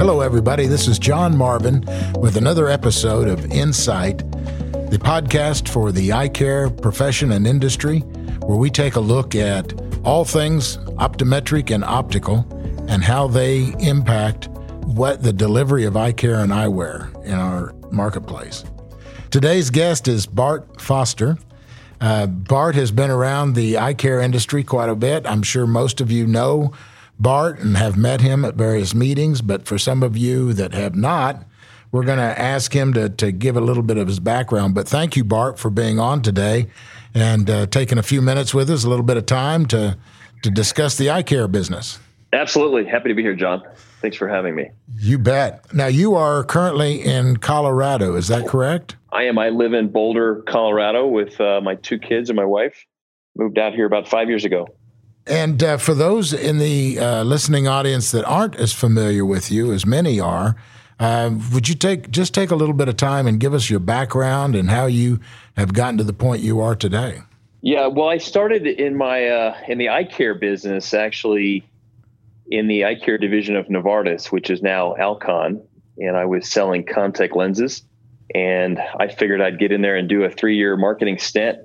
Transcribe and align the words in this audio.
Hello, 0.00 0.22
everybody. 0.22 0.66
This 0.66 0.88
is 0.88 0.98
John 0.98 1.36
Marvin 1.36 1.84
with 2.18 2.38
another 2.38 2.70
episode 2.70 3.28
of 3.28 3.44
Insight, 3.52 4.16
the 4.90 4.98
podcast 4.98 5.68
for 5.68 5.92
the 5.92 6.14
eye 6.14 6.30
care 6.30 6.70
profession 6.70 7.32
and 7.32 7.46
industry, 7.46 7.98
where 8.46 8.56
we 8.56 8.70
take 8.70 8.96
a 8.96 9.00
look 9.00 9.34
at 9.34 9.74
all 10.02 10.24
things 10.24 10.78
optometric 10.96 11.70
and 11.70 11.84
optical 11.84 12.46
and 12.88 13.04
how 13.04 13.28
they 13.28 13.74
impact 13.78 14.48
what 14.84 15.22
the 15.22 15.34
delivery 15.34 15.84
of 15.84 15.98
eye 15.98 16.12
care 16.12 16.36
and 16.36 16.50
eyewear 16.50 17.14
in 17.26 17.34
our 17.34 17.74
marketplace. 17.90 18.64
Today's 19.30 19.68
guest 19.68 20.08
is 20.08 20.24
Bart 20.24 20.80
Foster. 20.80 21.36
Uh, 22.00 22.26
Bart 22.26 22.74
has 22.74 22.90
been 22.90 23.10
around 23.10 23.52
the 23.52 23.76
eye 23.76 23.92
care 23.92 24.18
industry 24.18 24.64
quite 24.64 24.88
a 24.88 24.96
bit. 24.96 25.26
I'm 25.26 25.42
sure 25.42 25.66
most 25.66 26.00
of 26.00 26.10
you 26.10 26.26
know 26.26 26.72
Bart 27.20 27.58
and 27.58 27.76
have 27.76 27.96
met 27.96 28.22
him 28.22 28.44
at 28.44 28.54
various 28.54 28.94
meetings, 28.94 29.42
but 29.42 29.66
for 29.66 29.78
some 29.78 30.02
of 30.02 30.16
you 30.16 30.52
that 30.54 30.72
have 30.72 30.94
not, 30.94 31.44
we're 31.92 32.04
going 32.04 32.18
to 32.18 32.40
ask 32.40 32.72
him 32.74 32.94
to, 32.94 33.08
to 33.10 33.30
give 33.30 33.56
a 33.56 33.60
little 33.60 33.82
bit 33.82 33.98
of 33.98 34.08
his 34.08 34.20
background. 34.20 34.74
But 34.74 34.88
thank 34.88 35.16
you, 35.16 35.24
Bart, 35.24 35.58
for 35.58 35.70
being 35.70 35.98
on 35.98 36.22
today 36.22 36.68
and 37.14 37.50
uh, 37.50 37.66
taking 37.66 37.98
a 37.98 38.02
few 38.02 38.22
minutes 38.22 38.54
with 38.54 38.70
us, 38.70 38.84
a 38.84 38.88
little 38.88 39.04
bit 39.04 39.16
of 39.16 39.26
time 39.26 39.66
to, 39.66 39.98
to 40.42 40.50
discuss 40.50 40.96
the 40.96 41.10
eye 41.10 41.22
care 41.22 41.46
business. 41.46 41.98
Absolutely. 42.32 42.86
Happy 42.86 43.08
to 43.08 43.14
be 43.14 43.22
here, 43.22 43.34
John. 43.34 43.62
Thanks 44.00 44.16
for 44.16 44.28
having 44.28 44.54
me. 44.54 44.70
You 44.96 45.18
bet. 45.18 45.74
Now, 45.74 45.88
you 45.88 46.14
are 46.14 46.44
currently 46.44 47.02
in 47.02 47.38
Colorado. 47.38 48.14
Is 48.14 48.28
that 48.28 48.46
correct? 48.46 48.96
I 49.12 49.24
am. 49.24 49.36
I 49.36 49.48
live 49.48 49.72
in 49.72 49.88
Boulder, 49.88 50.42
Colorado 50.46 51.08
with 51.08 51.40
uh, 51.40 51.60
my 51.60 51.74
two 51.74 51.98
kids 51.98 52.30
and 52.30 52.36
my 52.36 52.44
wife. 52.44 52.86
Moved 53.36 53.58
out 53.58 53.74
here 53.74 53.84
about 53.84 54.08
five 54.08 54.28
years 54.28 54.44
ago. 54.44 54.68
And 55.30 55.62
uh, 55.62 55.76
for 55.76 55.94
those 55.94 56.32
in 56.32 56.58
the 56.58 56.98
uh, 56.98 57.22
listening 57.22 57.68
audience 57.68 58.10
that 58.10 58.24
aren't 58.24 58.56
as 58.56 58.72
familiar 58.72 59.24
with 59.24 59.48
you 59.48 59.72
as 59.72 59.86
many 59.86 60.18
are, 60.18 60.56
uh, 60.98 61.30
would 61.52 61.68
you 61.68 61.76
take 61.76 62.10
just 62.10 62.34
take 62.34 62.50
a 62.50 62.56
little 62.56 62.74
bit 62.74 62.88
of 62.88 62.96
time 62.96 63.28
and 63.28 63.38
give 63.38 63.54
us 63.54 63.70
your 63.70 63.78
background 63.78 64.56
and 64.56 64.70
how 64.70 64.86
you 64.86 65.20
have 65.56 65.72
gotten 65.72 65.96
to 65.98 66.04
the 66.04 66.12
point 66.12 66.42
you 66.42 66.60
are 66.60 66.74
today? 66.74 67.20
Yeah, 67.62 67.86
well, 67.86 68.08
I 68.08 68.18
started 68.18 68.66
in 68.66 68.96
my 68.96 69.28
uh, 69.28 69.56
in 69.68 69.78
the 69.78 69.90
eye 69.90 70.04
care 70.04 70.34
business 70.34 70.92
actually 70.94 71.64
in 72.50 72.66
the 72.66 72.84
eye 72.84 72.96
care 72.96 73.16
division 73.16 73.54
of 73.54 73.66
Novartis, 73.68 74.32
which 74.32 74.50
is 74.50 74.60
now 74.62 74.96
Alcon, 74.96 75.62
and 75.98 76.16
I 76.16 76.24
was 76.24 76.50
selling 76.50 76.84
contact 76.84 77.36
lenses. 77.36 77.82
And 78.34 78.80
I 78.98 79.06
figured 79.06 79.40
I'd 79.40 79.60
get 79.60 79.70
in 79.70 79.80
there 79.80 79.94
and 79.94 80.08
do 80.08 80.24
a 80.24 80.30
three 80.30 80.56
year 80.56 80.76
marketing 80.76 81.18
stint 81.18 81.58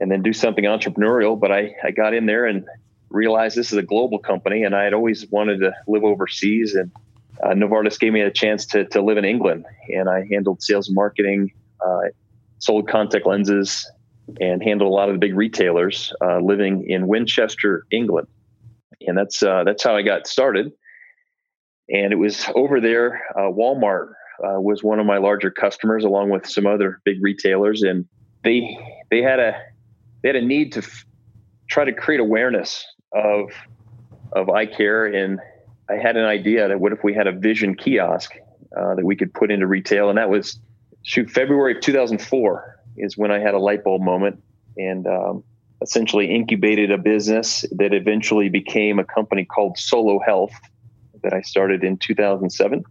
and 0.00 0.10
then 0.10 0.22
do 0.22 0.32
something 0.32 0.64
entrepreneurial. 0.64 1.38
But 1.38 1.52
I, 1.52 1.76
I 1.84 1.92
got 1.92 2.14
in 2.14 2.26
there 2.26 2.46
and 2.46 2.64
realized 3.12 3.56
this 3.56 3.72
is 3.72 3.78
a 3.78 3.82
global 3.82 4.18
company, 4.18 4.64
and 4.64 4.74
I 4.74 4.84
had 4.84 4.94
always 4.94 5.26
wanted 5.30 5.58
to 5.60 5.72
live 5.86 6.04
overseas. 6.04 6.74
And 6.74 6.90
uh, 7.42 7.48
Novartis 7.48 7.98
gave 7.98 8.12
me 8.12 8.20
a 8.20 8.30
chance 8.30 8.66
to, 8.66 8.84
to 8.86 9.02
live 9.02 9.18
in 9.18 9.24
England, 9.24 9.66
and 9.88 10.08
I 10.08 10.26
handled 10.30 10.62
sales 10.62 10.88
and 10.88 10.94
marketing, 10.94 11.52
uh, 11.84 12.00
sold 12.58 12.88
contact 12.88 13.26
lenses, 13.26 13.90
and 14.40 14.62
handled 14.62 14.90
a 14.90 14.94
lot 14.94 15.08
of 15.08 15.14
the 15.14 15.18
big 15.18 15.34
retailers 15.34 16.12
uh, 16.24 16.38
living 16.38 16.88
in 16.88 17.06
Winchester, 17.06 17.86
England. 17.90 18.28
And 19.06 19.18
that's 19.18 19.42
uh, 19.42 19.64
that's 19.64 19.82
how 19.82 19.96
I 19.96 20.02
got 20.02 20.26
started. 20.26 20.72
And 21.88 22.12
it 22.12 22.16
was 22.16 22.46
over 22.54 22.80
there. 22.80 23.22
Uh, 23.36 23.50
Walmart 23.50 24.12
uh, 24.42 24.60
was 24.60 24.82
one 24.82 25.00
of 25.00 25.06
my 25.06 25.18
larger 25.18 25.50
customers, 25.50 26.04
along 26.04 26.30
with 26.30 26.46
some 26.48 26.66
other 26.66 27.00
big 27.04 27.16
retailers, 27.20 27.82
and 27.82 28.06
they 28.44 28.78
they 29.10 29.22
had 29.22 29.40
a 29.40 29.60
they 30.22 30.28
had 30.28 30.36
a 30.36 30.42
need 30.44 30.72
to 30.72 30.80
f- 30.80 31.04
try 31.68 31.84
to 31.84 31.92
create 31.92 32.20
awareness 32.20 32.86
of 33.14 33.50
of 34.32 34.48
eye 34.48 34.66
care, 34.66 35.06
and 35.06 35.40
I 35.90 35.94
had 35.94 36.16
an 36.16 36.24
idea 36.24 36.68
that 36.68 36.80
what 36.80 36.92
if 36.92 37.04
we 37.04 37.14
had 37.14 37.26
a 37.26 37.32
vision 37.32 37.74
kiosk 37.74 38.32
uh, 38.76 38.94
that 38.94 39.04
we 39.04 39.16
could 39.16 39.34
put 39.34 39.50
into 39.50 39.66
retail, 39.66 40.08
and 40.08 40.18
that 40.18 40.30
was 40.30 40.58
shoot 41.02 41.30
February 41.30 41.76
of 41.76 41.80
2004 41.82 42.80
is 42.96 43.16
when 43.16 43.30
I 43.30 43.38
had 43.38 43.54
a 43.54 43.58
light 43.58 43.84
bulb 43.84 44.02
moment, 44.02 44.42
and 44.76 45.06
um, 45.06 45.44
essentially 45.82 46.34
incubated 46.34 46.90
a 46.90 46.98
business 46.98 47.64
that 47.72 47.92
eventually 47.92 48.48
became 48.48 48.98
a 48.98 49.04
company 49.04 49.44
called 49.44 49.76
Solo 49.78 50.20
Health 50.24 50.52
that 51.22 51.32
I 51.32 51.40
started 51.42 51.84
in 51.84 51.98
2007. 51.98 52.84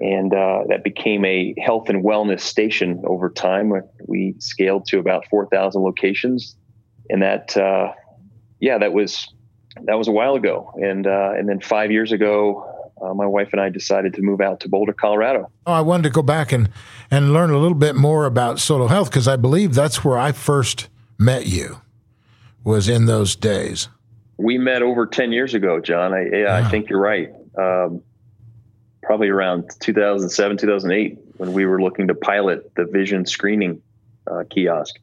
And 0.00 0.32
uh, 0.32 0.60
that 0.68 0.84
became 0.84 1.24
a 1.24 1.54
health 1.60 1.88
and 1.88 2.04
wellness 2.04 2.40
station 2.40 3.02
over 3.04 3.30
time. 3.30 3.72
We 4.06 4.36
scaled 4.38 4.86
to 4.88 5.00
about 5.00 5.26
4,000 5.28 5.82
locations. 5.82 6.56
And 7.10 7.22
that, 7.22 7.56
uh, 7.56 7.92
yeah, 8.60 8.78
that 8.78 8.92
was 8.92 9.28
that 9.84 9.98
was 9.98 10.08
a 10.08 10.12
while 10.12 10.34
ago, 10.34 10.72
and 10.80 11.06
uh, 11.06 11.32
and 11.36 11.48
then 11.48 11.60
five 11.60 11.90
years 11.90 12.12
ago, 12.12 12.90
uh, 13.00 13.14
my 13.14 13.26
wife 13.26 13.50
and 13.52 13.60
I 13.60 13.68
decided 13.68 14.14
to 14.14 14.22
move 14.22 14.40
out 14.40 14.60
to 14.60 14.68
Boulder, 14.68 14.92
Colorado. 14.92 15.50
Oh, 15.66 15.72
I 15.72 15.80
wanted 15.80 16.04
to 16.04 16.10
go 16.10 16.22
back 16.22 16.52
and 16.52 16.70
and 17.10 17.32
learn 17.32 17.50
a 17.50 17.58
little 17.58 17.76
bit 17.76 17.94
more 17.94 18.26
about 18.26 18.58
Solo 18.58 18.86
Health 18.86 19.10
because 19.10 19.28
I 19.28 19.36
believe 19.36 19.74
that's 19.74 20.04
where 20.04 20.18
I 20.18 20.32
first 20.32 20.88
met 21.18 21.46
you. 21.46 21.80
Was 22.64 22.88
in 22.88 23.06
those 23.06 23.34
days. 23.36 23.88
We 24.36 24.58
met 24.58 24.82
over 24.82 25.06
ten 25.06 25.32
years 25.32 25.54
ago, 25.54 25.80
John. 25.80 26.12
I, 26.12 26.28
yeah, 26.32 26.54
I 26.54 26.68
think 26.68 26.90
you're 26.90 27.00
right. 27.00 27.30
Um, 27.56 28.02
probably 29.08 29.30
around 29.30 29.64
2007, 29.80 30.58
2008, 30.58 31.18
when 31.38 31.54
we 31.54 31.64
were 31.64 31.80
looking 31.80 32.08
to 32.08 32.14
pilot 32.14 32.70
the 32.74 32.84
vision 32.84 33.24
screening 33.24 33.80
uh, 34.30 34.44
kiosk. 34.50 34.96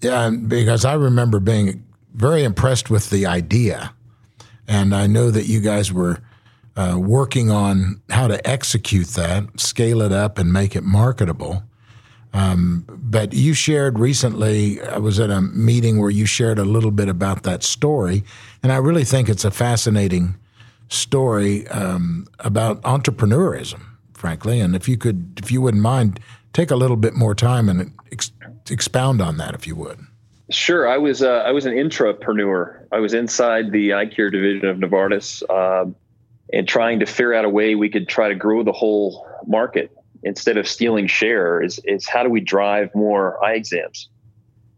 Yeah, 0.00 0.30
because 0.30 0.84
I 0.84 0.94
remember 0.94 1.38
being 1.38 1.84
very 2.14 2.42
impressed 2.42 2.90
with 2.90 3.10
the 3.10 3.26
idea. 3.26 3.94
And 4.68 4.94
I 4.94 5.06
know 5.06 5.30
that 5.30 5.46
you 5.46 5.60
guys 5.60 5.92
were 5.92 6.20
uh, 6.76 6.96
working 6.96 7.50
on 7.50 8.00
how 8.10 8.28
to 8.28 8.46
execute 8.48 9.08
that, 9.08 9.58
scale 9.58 10.00
it 10.02 10.12
up, 10.12 10.38
and 10.38 10.52
make 10.52 10.76
it 10.76 10.84
marketable. 10.84 11.64
Um, 12.34 12.84
but 12.88 13.32
you 13.32 13.54
shared 13.54 13.98
recently, 13.98 14.80
I 14.82 14.98
was 14.98 15.18
at 15.18 15.30
a 15.30 15.40
meeting 15.40 15.98
where 15.98 16.10
you 16.10 16.26
shared 16.26 16.58
a 16.58 16.64
little 16.64 16.90
bit 16.90 17.08
about 17.08 17.42
that 17.44 17.64
story. 17.64 18.22
And 18.62 18.70
I 18.70 18.76
really 18.76 19.04
think 19.04 19.28
it's 19.28 19.44
a 19.44 19.50
fascinating 19.50 20.36
story 20.88 21.66
um, 21.68 22.26
about 22.40 22.82
entrepreneurism, 22.82 23.80
frankly. 24.12 24.60
And 24.60 24.76
if 24.76 24.88
you 24.88 24.98
could, 24.98 25.40
if 25.42 25.50
you 25.50 25.62
wouldn't 25.62 25.82
mind, 25.82 26.20
take 26.52 26.70
a 26.70 26.76
little 26.76 26.96
bit 26.96 27.14
more 27.14 27.34
time 27.34 27.68
and 27.68 27.92
ex- 28.12 28.32
expound 28.70 29.22
on 29.22 29.38
that, 29.38 29.54
if 29.54 29.66
you 29.66 29.74
would. 29.76 29.98
Sure, 30.50 30.88
I 30.88 30.96
was 30.96 31.22
uh, 31.22 31.42
I 31.46 31.52
was 31.52 31.66
an 31.66 31.74
intrapreneur. 31.74 32.86
I 32.90 33.00
was 33.00 33.12
inside 33.12 33.70
the 33.70 33.92
eye 33.92 34.06
care 34.06 34.30
division 34.30 34.66
of 34.66 34.78
Novartis, 34.78 35.42
uh, 35.50 35.90
and 36.52 36.66
trying 36.66 37.00
to 37.00 37.06
figure 37.06 37.34
out 37.34 37.44
a 37.44 37.50
way 37.50 37.74
we 37.74 37.90
could 37.90 38.08
try 38.08 38.28
to 38.28 38.34
grow 38.34 38.62
the 38.62 38.72
whole 38.72 39.26
market 39.46 39.94
instead 40.22 40.56
of 40.56 40.66
stealing 40.66 41.06
share. 41.06 41.62
Is 41.62 41.80
is 41.84 42.08
how 42.08 42.22
do 42.22 42.30
we 42.30 42.40
drive 42.40 42.94
more 42.94 43.42
eye 43.44 43.54
exams? 43.54 44.08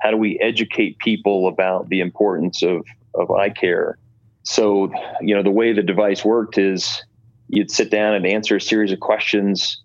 How 0.01 0.11
do 0.11 0.17
we 0.17 0.41
educate 0.41 0.99
people 0.99 1.47
about 1.47 1.89
the 1.89 2.01
importance 2.01 2.65
of 2.65 2.85
of 3.15 3.31
eye 3.31 3.51
care? 3.51 3.97
So, 4.43 4.93
you 5.21 5.37
know, 5.37 5.45
the 5.45 5.53
way 5.53 5.73
the 5.73 5.83
device 5.83 6.25
worked 6.25 6.59
is 6.59 7.05
you'd 7.49 7.71
sit 7.71 7.91
down 7.91 8.15
and 8.15 8.27
answer 8.27 8.57
a 8.57 8.61
series 8.61 8.91
of 8.91 8.99
questions. 8.99 9.81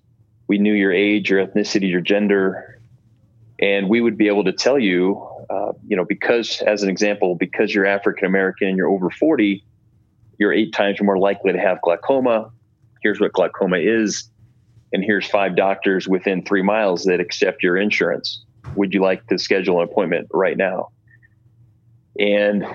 We 0.47 0.57
knew 0.57 0.73
your 0.73 0.93
age, 0.93 1.29
your 1.29 1.45
ethnicity, 1.45 1.91
your 1.91 2.01
gender, 2.01 2.79
and 3.59 3.89
we 3.89 4.01
would 4.01 4.17
be 4.17 4.27
able 4.27 4.45
to 4.45 4.53
tell 4.53 4.79
you 4.79 5.27
uh, 5.49 5.73
you 5.87 5.95
know, 5.95 6.05
because 6.05 6.61
as 6.61 6.83
an 6.83 6.89
example, 6.89 7.35
because 7.35 7.73
you're 7.73 7.85
African 7.85 8.25
American 8.25 8.67
and 8.67 8.77
you're 8.77 8.89
over 8.89 9.09
40, 9.09 9.63
you're 10.37 10.53
eight 10.53 10.73
times 10.73 11.01
more 11.01 11.17
likely 11.17 11.53
to 11.53 11.59
have 11.59 11.81
glaucoma. 11.81 12.51
Here's 13.01 13.19
what 13.19 13.33
glaucoma 13.33 13.77
is. 13.77 14.29
And 14.93 15.03
here's 15.03 15.27
five 15.27 15.55
doctors 15.55 16.07
within 16.07 16.43
three 16.43 16.61
miles 16.61 17.03
that 17.05 17.19
accept 17.19 17.63
your 17.63 17.77
insurance. 17.77 18.43
Would 18.75 18.93
you 18.93 19.01
like 19.01 19.27
to 19.27 19.37
schedule 19.37 19.81
an 19.81 19.83
appointment 19.89 20.27
right 20.31 20.57
now? 20.57 20.89
And 22.19 22.65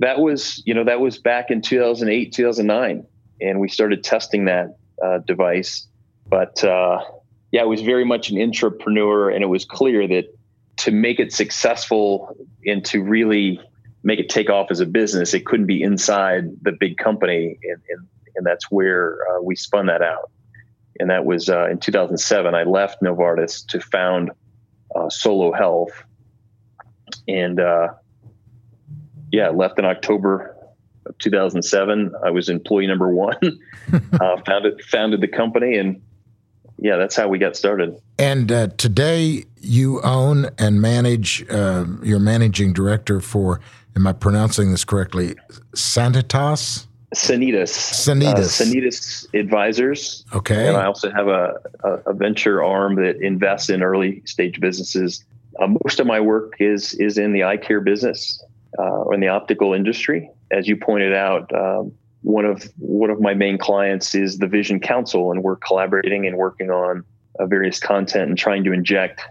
that 0.00 0.20
was, 0.20 0.62
you 0.66 0.74
know, 0.74 0.84
that 0.84 1.00
was 1.00 1.18
back 1.18 1.50
in 1.50 1.62
2008, 1.62 2.32
2009. 2.32 3.06
And 3.40 3.60
we 3.60 3.68
started 3.68 4.04
testing 4.04 4.44
that 4.46 4.76
uh, 5.02 5.18
device. 5.26 5.86
But 6.28 6.62
uh, 6.62 7.00
yeah, 7.52 7.62
it 7.62 7.68
was 7.68 7.82
very 7.82 8.04
much 8.04 8.30
an 8.30 8.40
entrepreneur, 8.40 9.30
And 9.30 9.42
it 9.42 9.48
was 9.48 9.64
clear 9.64 10.06
that 10.08 10.24
to 10.78 10.90
make 10.90 11.18
it 11.18 11.32
successful 11.32 12.36
and 12.66 12.84
to 12.86 13.02
really 13.02 13.60
make 14.02 14.18
it 14.18 14.28
take 14.28 14.50
off 14.50 14.70
as 14.70 14.80
a 14.80 14.86
business, 14.86 15.34
it 15.34 15.46
couldn't 15.46 15.66
be 15.66 15.82
inside 15.82 16.44
the 16.62 16.72
big 16.72 16.96
company. 16.96 17.58
And, 17.62 17.82
and, 17.88 18.06
and 18.36 18.46
that's 18.46 18.70
where 18.70 19.18
uh, 19.28 19.42
we 19.42 19.56
spun 19.56 19.86
that 19.86 20.02
out. 20.02 20.30
And 21.00 21.10
that 21.10 21.24
was 21.24 21.48
uh, 21.48 21.68
in 21.68 21.78
2007. 21.78 22.54
I 22.54 22.62
left 22.62 23.02
Novartis 23.02 23.66
to 23.68 23.80
found 23.80 24.30
uh, 24.94 25.10
Solo 25.10 25.52
Health. 25.52 25.90
And 27.26 27.60
uh, 27.60 27.88
yeah, 29.32 29.48
left 29.48 29.78
in 29.78 29.84
October 29.84 30.56
of 31.06 31.18
2007. 31.18 32.12
I 32.24 32.30
was 32.30 32.48
employee 32.48 32.86
number 32.86 33.08
one, 33.08 33.36
uh, 34.20 34.36
founded, 34.46 34.82
founded 34.84 35.20
the 35.20 35.28
company 35.28 35.76
and 35.76 36.00
yeah, 36.78 36.96
that's 36.96 37.16
how 37.16 37.28
we 37.28 37.38
got 37.38 37.56
started. 37.56 37.96
And 38.18 38.50
uh, 38.50 38.68
today 38.78 39.44
you 39.60 40.00
own 40.02 40.48
and 40.58 40.80
manage, 40.80 41.44
uh, 41.50 41.84
you're 42.02 42.18
managing 42.18 42.72
director 42.72 43.20
for, 43.20 43.60
am 43.94 44.06
I 44.06 44.12
pronouncing 44.12 44.70
this 44.70 44.84
correctly? 44.84 45.34
Sanitas? 45.74 46.86
Sanitas. 47.14 47.68
Sanitas. 47.68 48.60
Uh, 48.60 48.64
Sanitas 48.64 49.34
Advisors. 49.38 50.24
Okay. 50.34 50.68
And 50.68 50.76
I 50.76 50.86
also 50.86 51.10
have 51.10 51.28
a, 51.28 51.54
a, 51.84 51.90
a 52.06 52.14
venture 52.14 52.62
arm 52.64 52.96
that 52.96 53.20
invests 53.22 53.70
in 53.70 53.82
early 53.82 54.22
stage 54.24 54.60
businesses. 54.60 55.24
Uh, 55.60 55.68
most 55.84 56.00
of 56.00 56.06
my 56.06 56.20
work 56.20 56.54
is 56.58 56.94
is 56.94 57.16
in 57.16 57.32
the 57.32 57.44
eye 57.44 57.56
care 57.56 57.80
business 57.80 58.42
uh, 58.78 58.82
or 58.82 59.14
in 59.14 59.20
the 59.20 59.28
optical 59.28 59.72
industry. 59.72 60.28
As 60.50 60.68
you 60.68 60.76
pointed 60.76 61.14
out, 61.14 61.50
um, 61.54 61.92
one 62.22 62.44
of 62.44 62.70
one 62.76 63.08
of 63.08 63.20
my 63.20 63.34
main 63.34 63.56
clients 63.56 64.14
is 64.14 64.38
the 64.38 64.48
Vision 64.48 64.80
Council, 64.80 65.30
and 65.30 65.42
we're 65.42 65.56
collaborating 65.56 66.26
and 66.26 66.36
working 66.36 66.70
on 66.70 67.04
uh, 67.38 67.46
various 67.46 67.78
content 67.78 68.28
and 68.28 68.38
trying 68.38 68.64
to 68.64 68.72
inject 68.72 69.22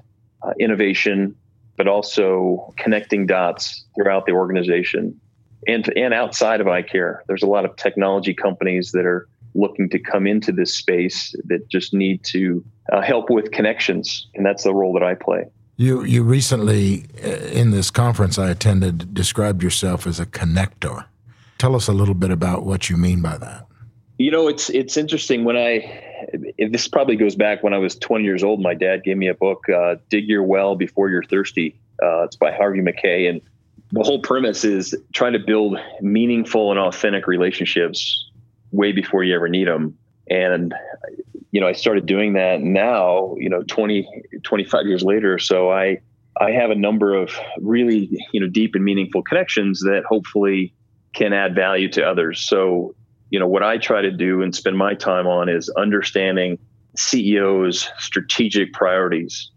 uh, 0.44 0.54
innovation, 0.60 1.36
but 1.78 1.88
also 1.88 2.74
connecting 2.78 3.26
dots 3.26 3.86
throughout 3.96 4.26
the 4.26 4.32
organization 4.32 5.20
and 5.68 5.92
and 5.98 6.14
outside 6.14 6.62
of 6.62 6.68
eye 6.68 6.82
care. 6.82 7.24
There's 7.28 7.44
a 7.44 7.48
lot 7.48 7.66
of 7.66 7.76
technology 7.76 8.34
companies 8.34 8.92
that 8.92 9.06
are 9.06 9.28
looking 9.54 9.90
to 9.90 10.00
come 10.00 10.28
into 10.28 10.52
this 10.52 10.76
space 10.76 11.34
that 11.46 11.70
just 11.70 11.94
need 11.94 12.24
to 12.26 12.64
uh, 12.92 13.02
help 13.02 13.30
with 13.30 13.52
connections, 13.52 14.28
and 14.36 14.46
that's 14.46 14.64
the 14.64 14.74
role 14.74 14.94
that 14.94 15.04
I 15.04 15.16
play. 15.16 15.46
You 15.78 16.04
you 16.04 16.24
recently 16.24 17.06
uh, 17.24 17.28
in 17.28 17.72
this 17.72 17.92
conference 17.92 18.38
I 18.38 18.50
attended 18.50 19.14
described 19.14 19.64
yourself 19.64 20.08
as 20.08 20.20
a 20.20 20.26
connector. 20.26 21.06
Tell 21.58 21.76
us 21.76 21.88
a 21.88 21.94
little 21.94 22.16
bit 22.16 22.32
about 22.32 22.66
what 22.66 22.90
you 22.90 22.98
mean 22.98 23.22
by 23.22 23.38
that. 23.38 23.66
You 24.18 24.32
know, 24.32 24.48
it's 24.48 24.70
it's 24.70 24.98
interesting 24.98 25.44
when 25.44 25.58
I 25.58 26.04
this 26.58 26.88
probably 26.88 27.16
goes 27.16 27.36
back 27.36 27.64
when 27.64 27.74
I 27.74 27.78
was 27.78 27.96
20 27.96 28.24
years 28.24 28.44
old. 28.44 28.62
My 28.62 28.74
dad 28.74 29.04
gave 29.04 29.18
me 29.18 29.28
a 29.28 29.34
book, 29.34 29.68
uh, 29.70 29.96
"Dig 30.10 30.28
Your 30.28 30.44
Well 30.44 30.76
Before 30.76 31.10
You're 31.10 31.24
Thirsty." 31.24 31.76
Uh, 32.02 32.24
it's 32.24 32.36
by 32.36 32.52
Harvey 32.52 32.82
Mackay, 32.82 33.28
and 33.28 33.42
the 33.92 34.04
whole 34.04 34.20
premise 34.20 34.64
is 34.66 34.96
trying 35.14 35.34
to 35.34 35.40
build 35.40 35.78
meaningful 36.02 36.72
and 36.72 36.80
authentic 36.80 37.28
relationships 37.28 38.30
way 38.72 38.92
before 38.92 39.24
you 39.24 39.36
ever 39.36 39.48
need 39.48 39.68
them. 39.68 39.98
And 40.30 40.74
you 41.56 41.62
know, 41.62 41.68
I 41.68 41.72
started 41.72 42.06
doing 42.06 42.34
that 42.34 42.60
now, 42.60 43.34
you 43.38 43.50
know, 43.50 43.64
20, 43.64 44.06
25 44.44 44.88
years 44.88 45.04
later. 45.04 45.40
So 45.40 45.72
I, 45.72 46.02
I 46.42 46.52
have 46.52 46.70
a 46.70 46.76
number 46.76 47.14
of 47.14 47.32
really, 47.60 48.10
you 48.34 48.42
know, 48.42 48.48
deep 48.50 48.76
and 48.76 48.84
meaningful 48.84 49.24
connections 49.24 49.80
that 49.80 50.04
hopefully 50.06 50.74
can 51.14 51.32
add 51.32 51.56
value 51.56 51.90
to 51.92 52.04
others. 52.04 52.42
So, 52.42 52.94
you 53.36 53.40
know, 53.40 53.50
what 53.50 53.64
I 53.64 53.78
try 53.78 54.02
to 54.02 54.12
do 54.12 54.42
and 54.42 54.56
spend 54.56 54.78
my 54.78 54.94
time 54.94 55.28
on 55.28 55.50
is 55.50 55.68
understanding 55.72 56.58
CEOs' 56.96 57.90
strategic 57.98 58.72
priorities, 58.72 59.52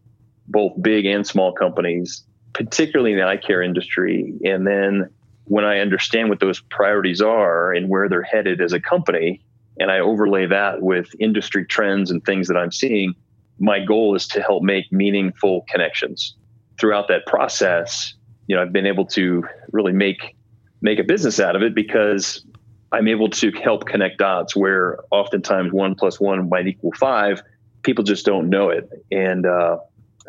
both 0.49 0.73
big 0.83 1.07
and 1.07 1.25
small 1.25 1.53
companies, 1.53 2.25
particularly 2.55 3.13
in 3.13 3.19
the 3.19 3.25
eye 3.25 3.37
care 3.37 3.63
industry. 3.63 4.35
And 4.45 4.67
then 4.67 5.09
when 5.45 5.65
I 5.65 5.79
understand 5.79 6.29
what 6.29 6.41
those 6.41 6.59
priorities 6.59 7.21
are 7.21 7.73
and 7.73 7.89
where 7.89 8.09
they're 8.09 8.21
headed 8.21 8.61
as 8.61 8.73
a 8.73 8.81
company, 8.81 9.41
and 9.79 9.93
I 9.93 10.01
overlay 10.01 10.47
that 10.47 10.83
with 10.83 11.15
industry 11.21 11.65
trends 11.65 12.11
and 12.11 12.21
things 12.25 12.49
that 12.49 12.57
I'm 12.57 12.73
seeing, 12.73 13.15
my 13.61 13.79
goal 13.79 14.17
is 14.17 14.27
to 14.27 14.43
help 14.43 14.65
make 14.65 14.91
meaningful 14.91 15.65
connections. 15.69 16.35
Throughout 16.81 17.07
that 17.07 17.27
process, 17.27 18.13
you 18.49 18.57
know, 18.57 18.63
I've 18.63 18.73
been 18.73 18.87
able 18.87 19.07
to 19.07 19.45
really 19.71 19.93
make 19.93 20.35
make 20.83 20.99
a 20.99 21.05
business 21.05 21.39
out 21.39 21.55
of 21.55 21.63
it 21.63 21.77
because 21.77 22.45
I'm 22.93 23.09
able 23.09 23.29
to 23.31 23.51
help 23.53 23.87
connect 23.87 24.19
dots 24.19 24.57
where 24.57 24.99
oftentimes 25.11 25.73
one 25.73 25.95
plus 25.95 26.19
one 26.19 26.49
might 26.49 26.67
equal 26.67 26.93
five. 26.93 27.43
People 27.83 28.05
just 28.05 28.25
don't 28.27 28.49
know 28.49 28.71
it, 28.71 28.89
and 29.11 29.47
uh, 29.47 29.79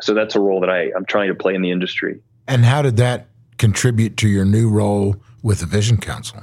so 0.00 0.14
that's 0.14 0.34
a 0.36 0.40
role 0.40 0.60
that 0.60 0.70
I, 0.70 0.92
I'm 0.96 1.04
trying 1.04 1.28
to 1.28 1.34
play 1.34 1.54
in 1.54 1.62
the 1.62 1.70
industry. 1.70 2.20
And 2.46 2.64
how 2.64 2.82
did 2.82 2.96
that 2.98 3.28
contribute 3.58 4.16
to 4.18 4.28
your 4.28 4.44
new 4.44 4.68
role 4.68 5.16
with 5.42 5.60
the 5.60 5.66
Vision 5.66 5.98
Council? 5.98 6.42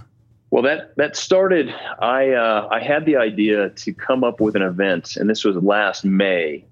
Well, 0.49 0.63
that 0.63 0.95
that 0.95 1.15
started. 1.15 1.73
I 1.99 2.31
uh, 2.31 2.69
I 2.71 2.79
had 2.79 3.05
the 3.05 3.17
idea 3.17 3.69
to 3.69 3.93
come 3.93 4.23
up 4.23 4.39
with 4.39 4.55
an 4.55 4.61
event, 4.61 5.17
and 5.17 5.29
this 5.29 5.43
was 5.43 5.55
last 5.57 6.05
May. 6.05 6.65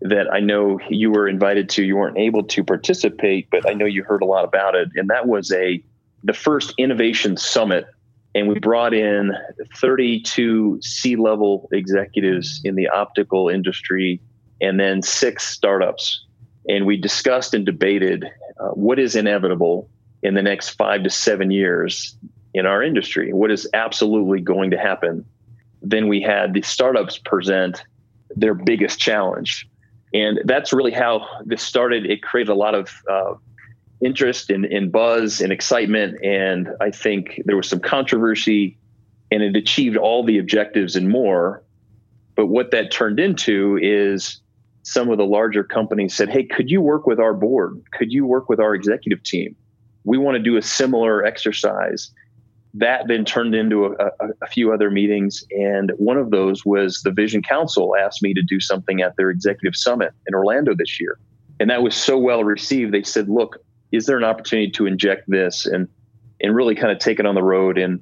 That 0.00 0.32
I 0.32 0.38
know 0.38 0.78
you 0.88 1.10
were 1.10 1.26
invited 1.26 1.68
to. 1.70 1.82
You 1.82 1.96
weren't 1.96 2.18
able 2.18 2.44
to 2.44 2.62
participate, 2.62 3.48
but 3.50 3.68
I 3.68 3.72
know 3.72 3.84
you 3.84 4.04
heard 4.04 4.22
a 4.22 4.26
lot 4.26 4.44
about 4.44 4.76
it. 4.76 4.90
And 4.94 5.10
that 5.10 5.26
was 5.26 5.50
a 5.52 5.82
the 6.22 6.32
first 6.32 6.74
innovation 6.78 7.36
summit, 7.36 7.86
and 8.38 8.46
we 8.46 8.56
brought 8.60 8.94
in 8.94 9.32
32 9.78 10.80
C-level 10.80 11.68
executives 11.72 12.60
in 12.62 12.76
the 12.76 12.86
optical 12.86 13.48
industry, 13.48 14.20
and 14.60 14.78
then 14.78 15.02
six 15.02 15.44
startups. 15.44 16.24
And 16.68 16.86
we 16.86 16.96
discussed 16.96 17.52
and 17.52 17.66
debated 17.66 18.24
uh, 18.60 18.68
what 18.68 19.00
is 19.00 19.16
inevitable 19.16 19.90
in 20.22 20.34
the 20.34 20.42
next 20.42 20.70
five 20.70 21.02
to 21.02 21.10
seven 21.10 21.50
years 21.50 22.16
in 22.54 22.64
our 22.64 22.80
industry, 22.80 23.32
what 23.32 23.50
is 23.50 23.68
absolutely 23.74 24.40
going 24.40 24.70
to 24.70 24.78
happen. 24.78 25.24
Then 25.82 26.06
we 26.06 26.20
had 26.20 26.54
the 26.54 26.62
startups 26.62 27.18
present 27.18 27.82
their 28.36 28.54
biggest 28.54 29.00
challenge. 29.00 29.68
And 30.14 30.38
that's 30.44 30.72
really 30.72 30.92
how 30.92 31.26
this 31.44 31.62
started. 31.62 32.06
It 32.06 32.22
created 32.22 32.52
a 32.52 32.54
lot 32.54 32.76
of 32.76 32.88
uh, 33.10 33.34
interest 34.00 34.50
and, 34.50 34.64
and 34.64 34.92
buzz 34.92 35.40
and 35.40 35.52
excitement. 35.52 36.22
And 36.24 36.68
I 36.80 36.90
think 36.90 37.42
there 37.44 37.56
was 37.56 37.68
some 37.68 37.80
controversy 37.80 38.78
and 39.30 39.42
it 39.42 39.56
achieved 39.56 39.96
all 39.96 40.24
the 40.24 40.38
objectives 40.38 40.96
and 40.96 41.08
more. 41.08 41.62
But 42.36 42.46
what 42.46 42.70
that 42.70 42.90
turned 42.90 43.18
into 43.18 43.78
is 43.82 44.40
some 44.82 45.10
of 45.10 45.18
the 45.18 45.24
larger 45.24 45.64
companies 45.64 46.14
said, 46.14 46.30
Hey, 46.30 46.44
could 46.44 46.70
you 46.70 46.80
work 46.80 47.06
with 47.06 47.18
our 47.18 47.34
board? 47.34 47.82
Could 47.92 48.12
you 48.12 48.24
work 48.24 48.48
with 48.48 48.60
our 48.60 48.74
executive 48.74 49.22
team? 49.22 49.56
We 50.04 50.16
want 50.16 50.36
to 50.36 50.42
do 50.42 50.56
a 50.56 50.62
similar 50.62 51.24
exercise 51.24 52.10
that 52.74 53.08
then 53.08 53.24
turned 53.24 53.54
into 53.54 53.86
a, 53.86 53.90
a, 53.90 54.28
a, 54.42 54.46
few 54.46 54.72
other 54.72 54.90
meetings. 54.90 55.44
And 55.50 55.90
one 55.96 56.16
of 56.16 56.30
those 56.30 56.64
was 56.64 57.02
the 57.02 57.10
Vision 57.10 57.42
Council 57.42 57.96
asked 57.96 58.22
me 58.22 58.34
to 58.34 58.42
do 58.42 58.60
something 58.60 59.00
at 59.00 59.16
their 59.16 59.30
executive 59.30 59.74
summit 59.74 60.12
in 60.26 60.34
Orlando 60.34 60.74
this 60.74 61.00
year. 61.00 61.18
And 61.60 61.70
that 61.70 61.82
was 61.82 61.94
so 61.94 62.18
well 62.18 62.44
received. 62.44 62.92
They 62.92 63.02
said, 63.02 63.28
look, 63.28 63.56
is 63.92 64.06
there 64.06 64.16
an 64.16 64.24
opportunity 64.24 64.70
to 64.72 64.86
inject 64.86 65.28
this 65.28 65.66
and, 65.66 65.88
and 66.40 66.54
really 66.54 66.74
kind 66.74 66.92
of 66.92 66.98
take 66.98 67.18
it 67.18 67.26
on 67.26 67.34
the 67.34 67.42
road? 67.42 67.78
And 67.78 68.00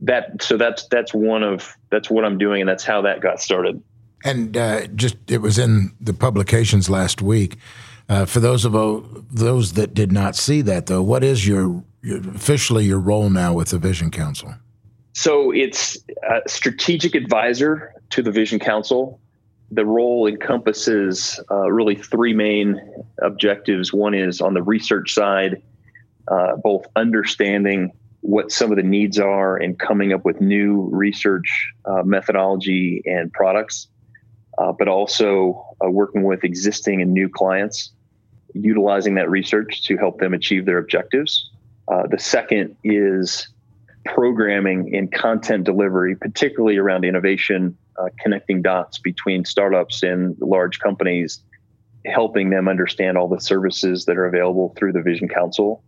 that, 0.00 0.42
so 0.42 0.56
that's, 0.56 0.86
that's 0.88 1.14
one 1.14 1.42
of, 1.42 1.76
that's 1.90 2.10
what 2.10 2.24
I'm 2.24 2.38
doing. 2.38 2.60
And 2.60 2.68
that's 2.68 2.84
how 2.84 3.02
that 3.02 3.20
got 3.20 3.40
started. 3.40 3.82
And 4.24 4.56
uh, 4.56 4.86
just, 4.88 5.16
it 5.30 5.38
was 5.38 5.58
in 5.58 5.92
the 6.00 6.14
publications 6.14 6.88
last 6.88 7.20
week. 7.20 7.56
Uh, 8.08 8.26
for 8.26 8.40
those 8.40 8.64
of 8.64 8.76
uh, 8.76 9.00
those 9.30 9.74
that 9.74 9.94
did 9.94 10.12
not 10.12 10.36
see 10.36 10.60
that, 10.62 10.86
though, 10.86 11.02
what 11.02 11.24
is 11.24 11.46
your 11.46 11.82
officially 12.04 12.84
your 12.84 13.00
role 13.00 13.30
now 13.30 13.54
with 13.54 13.70
the 13.70 13.78
Vision 13.78 14.10
Council? 14.10 14.54
So 15.14 15.52
it's 15.52 15.96
a 16.28 16.40
strategic 16.46 17.14
advisor 17.14 17.94
to 18.10 18.22
the 18.22 18.30
Vision 18.30 18.58
Council. 18.58 19.20
The 19.74 19.84
role 19.84 20.28
encompasses 20.28 21.40
uh, 21.50 21.68
really 21.68 21.96
three 21.96 22.32
main 22.32 22.80
objectives. 23.20 23.92
One 23.92 24.14
is 24.14 24.40
on 24.40 24.54
the 24.54 24.62
research 24.62 25.12
side, 25.12 25.60
uh, 26.28 26.56
both 26.62 26.86
understanding 26.94 27.90
what 28.20 28.52
some 28.52 28.70
of 28.70 28.76
the 28.76 28.84
needs 28.84 29.18
are 29.18 29.56
and 29.56 29.76
coming 29.76 30.12
up 30.12 30.24
with 30.24 30.40
new 30.40 30.88
research 30.92 31.72
uh, 31.86 32.04
methodology 32.04 33.02
and 33.04 33.32
products, 33.32 33.88
uh, 34.58 34.70
but 34.70 34.86
also 34.86 35.66
uh, 35.84 35.90
working 35.90 36.22
with 36.22 36.44
existing 36.44 37.02
and 37.02 37.12
new 37.12 37.28
clients, 37.28 37.90
utilizing 38.54 39.16
that 39.16 39.28
research 39.28 39.82
to 39.82 39.96
help 39.96 40.20
them 40.20 40.34
achieve 40.34 40.66
their 40.66 40.78
objectives. 40.78 41.50
Uh, 41.88 42.06
the 42.06 42.18
second 42.18 42.76
is 42.84 43.48
programming 44.04 44.94
and 44.94 45.10
content 45.10 45.64
delivery, 45.64 46.14
particularly 46.14 46.76
around 46.76 47.04
innovation, 47.04 47.76
uh, 47.98 48.08
connecting 48.20 48.62
dots 48.62 48.98
between 48.98 49.44
startups 49.44 50.02
and 50.02 50.36
large 50.40 50.78
companies, 50.78 51.42
helping 52.06 52.50
them 52.50 52.68
understand 52.68 53.16
all 53.16 53.28
the 53.28 53.40
services 53.40 54.04
that 54.06 54.16
are 54.16 54.26
available 54.26 54.74
through 54.76 54.92
the 54.92 55.02
Vision 55.02 55.28
Council. 55.28 55.82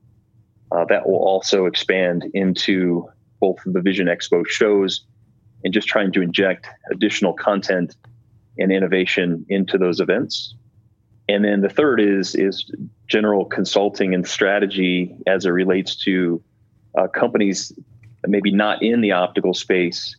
Uh, 0.72 0.84
that 0.88 1.08
will 1.08 1.18
also 1.18 1.66
expand 1.66 2.25
into 2.34 3.08
both 3.40 3.56
the 3.66 3.80
Vision 3.80 4.06
Expo 4.08 4.44
shows 4.46 5.04
and 5.62 5.72
just 5.72 5.86
trying 5.86 6.12
to 6.12 6.22
inject 6.22 6.66
additional 6.92 7.32
content 7.32 7.96
and 8.58 8.72
innovation 8.72 9.44
into 9.48 9.78
those 9.78 10.00
events. 10.00 10.54
And 11.28 11.44
then 11.44 11.60
the 11.60 11.68
third 11.68 12.00
is 12.00 12.34
is 12.34 12.70
general 13.08 13.44
consulting 13.44 14.14
and 14.14 14.26
strategy 14.26 15.16
as 15.26 15.44
it 15.44 15.50
relates 15.50 15.96
to 16.04 16.42
uh, 16.96 17.08
companies 17.08 17.72
maybe 18.26 18.52
not 18.52 18.82
in 18.82 19.00
the 19.00 19.12
optical 19.12 19.54
space. 19.54 20.16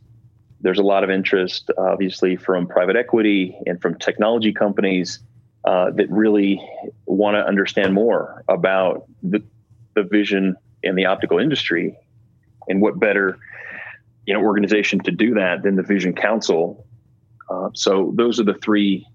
There's 0.62 0.80
a 0.80 0.84
lot 0.84 1.04
of 1.04 1.10
interest, 1.10 1.70
obviously, 1.78 2.36
from 2.36 2.68
private 2.68 2.96
equity 2.96 3.58
and 3.66 3.82
from 3.82 3.98
technology 4.00 4.54
companies 4.54 5.20
uh, 5.66 5.92
that 5.92 6.10
really 6.10 6.62
want 7.06 7.36
to 7.36 7.46
understand 7.46 7.94
more 7.94 8.44
about 8.48 9.06
the, 9.22 9.44
the 9.96 10.04
vision 10.04 10.56
in 10.84 10.96
the 10.96 11.06
optical 11.06 11.40
industry. 11.40 11.98
And 12.68 12.82
what 12.82 13.00
better, 13.00 13.38
you 14.26 14.34
know, 14.34 14.42
organization 14.42 15.00
to 15.02 15.12
do 15.12 15.36
that 15.36 15.64
than 15.64 15.76
the 15.76 15.84
Vision 15.84 16.14
Council? 16.14 16.86
Uh, 17.50 17.70
so 17.74 18.14
those 18.16 18.40
are 18.40 18.44
the 18.44 18.56
three 18.56 19.08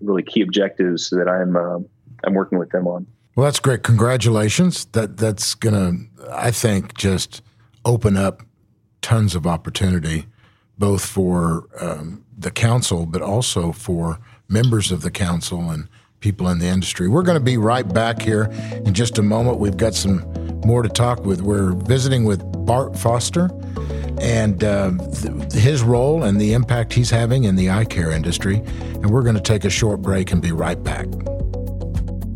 really 0.00 0.22
key 0.22 0.42
objectives 0.42 1.10
that 1.10 1.28
I'm 1.28 1.56
uh, 1.56 1.78
I'm 2.24 2.34
working 2.34 2.58
with 2.58 2.70
them 2.70 2.86
on. 2.86 3.06
Well, 3.34 3.44
that's 3.44 3.60
great. 3.60 3.82
Congratulations. 3.82 4.84
That 4.86 5.16
that's 5.16 5.54
gonna, 5.54 5.92
I 6.30 6.50
think, 6.50 6.94
just 6.94 7.42
open 7.84 8.16
up 8.16 8.42
tons 9.00 9.34
of 9.34 9.46
opportunity, 9.46 10.26
both 10.78 11.04
for 11.04 11.68
um, 11.80 12.24
the 12.36 12.50
council, 12.50 13.06
but 13.06 13.22
also 13.22 13.72
for 13.72 14.18
members 14.48 14.92
of 14.92 15.02
the 15.02 15.10
council 15.10 15.70
and 15.70 15.88
people 16.20 16.48
in 16.48 16.58
the 16.58 16.66
industry. 16.66 17.08
We're 17.08 17.22
going 17.22 17.38
to 17.38 17.44
be 17.44 17.56
right 17.56 17.86
back 17.86 18.22
here 18.22 18.44
in 18.84 18.94
just 18.94 19.18
a 19.18 19.22
moment. 19.22 19.58
We've 19.58 19.76
got 19.76 19.94
some 19.94 20.24
more 20.64 20.82
to 20.82 20.88
talk 20.88 21.24
with. 21.24 21.42
We're 21.42 21.72
visiting 21.72 22.24
with 22.24 22.40
Bart 22.64 22.96
Foster 22.96 23.50
and 24.20 24.62
uh, 24.62 24.92
th- 25.20 25.52
his 25.52 25.82
role 25.82 26.22
and 26.22 26.40
the 26.40 26.52
impact 26.52 26.92
he's 26.92 27.10
having 27.10 27.44
in 27.44 27.56
the 27.56 27.70
eye 27.70 27.84
care 27.84 28.10
industry. 28.12 28.56
And 28.56 29.10
we're 29.10 29.22
going 29.22 29.34
to 29.34 29.42
take 29.42 29.64
a 29.64 29.70
short 29.70 30.00
break 30.00 30.30
and 30.30 30.40
be 30.40 30.52
right 30.52 30.82
back. 30.82 31.06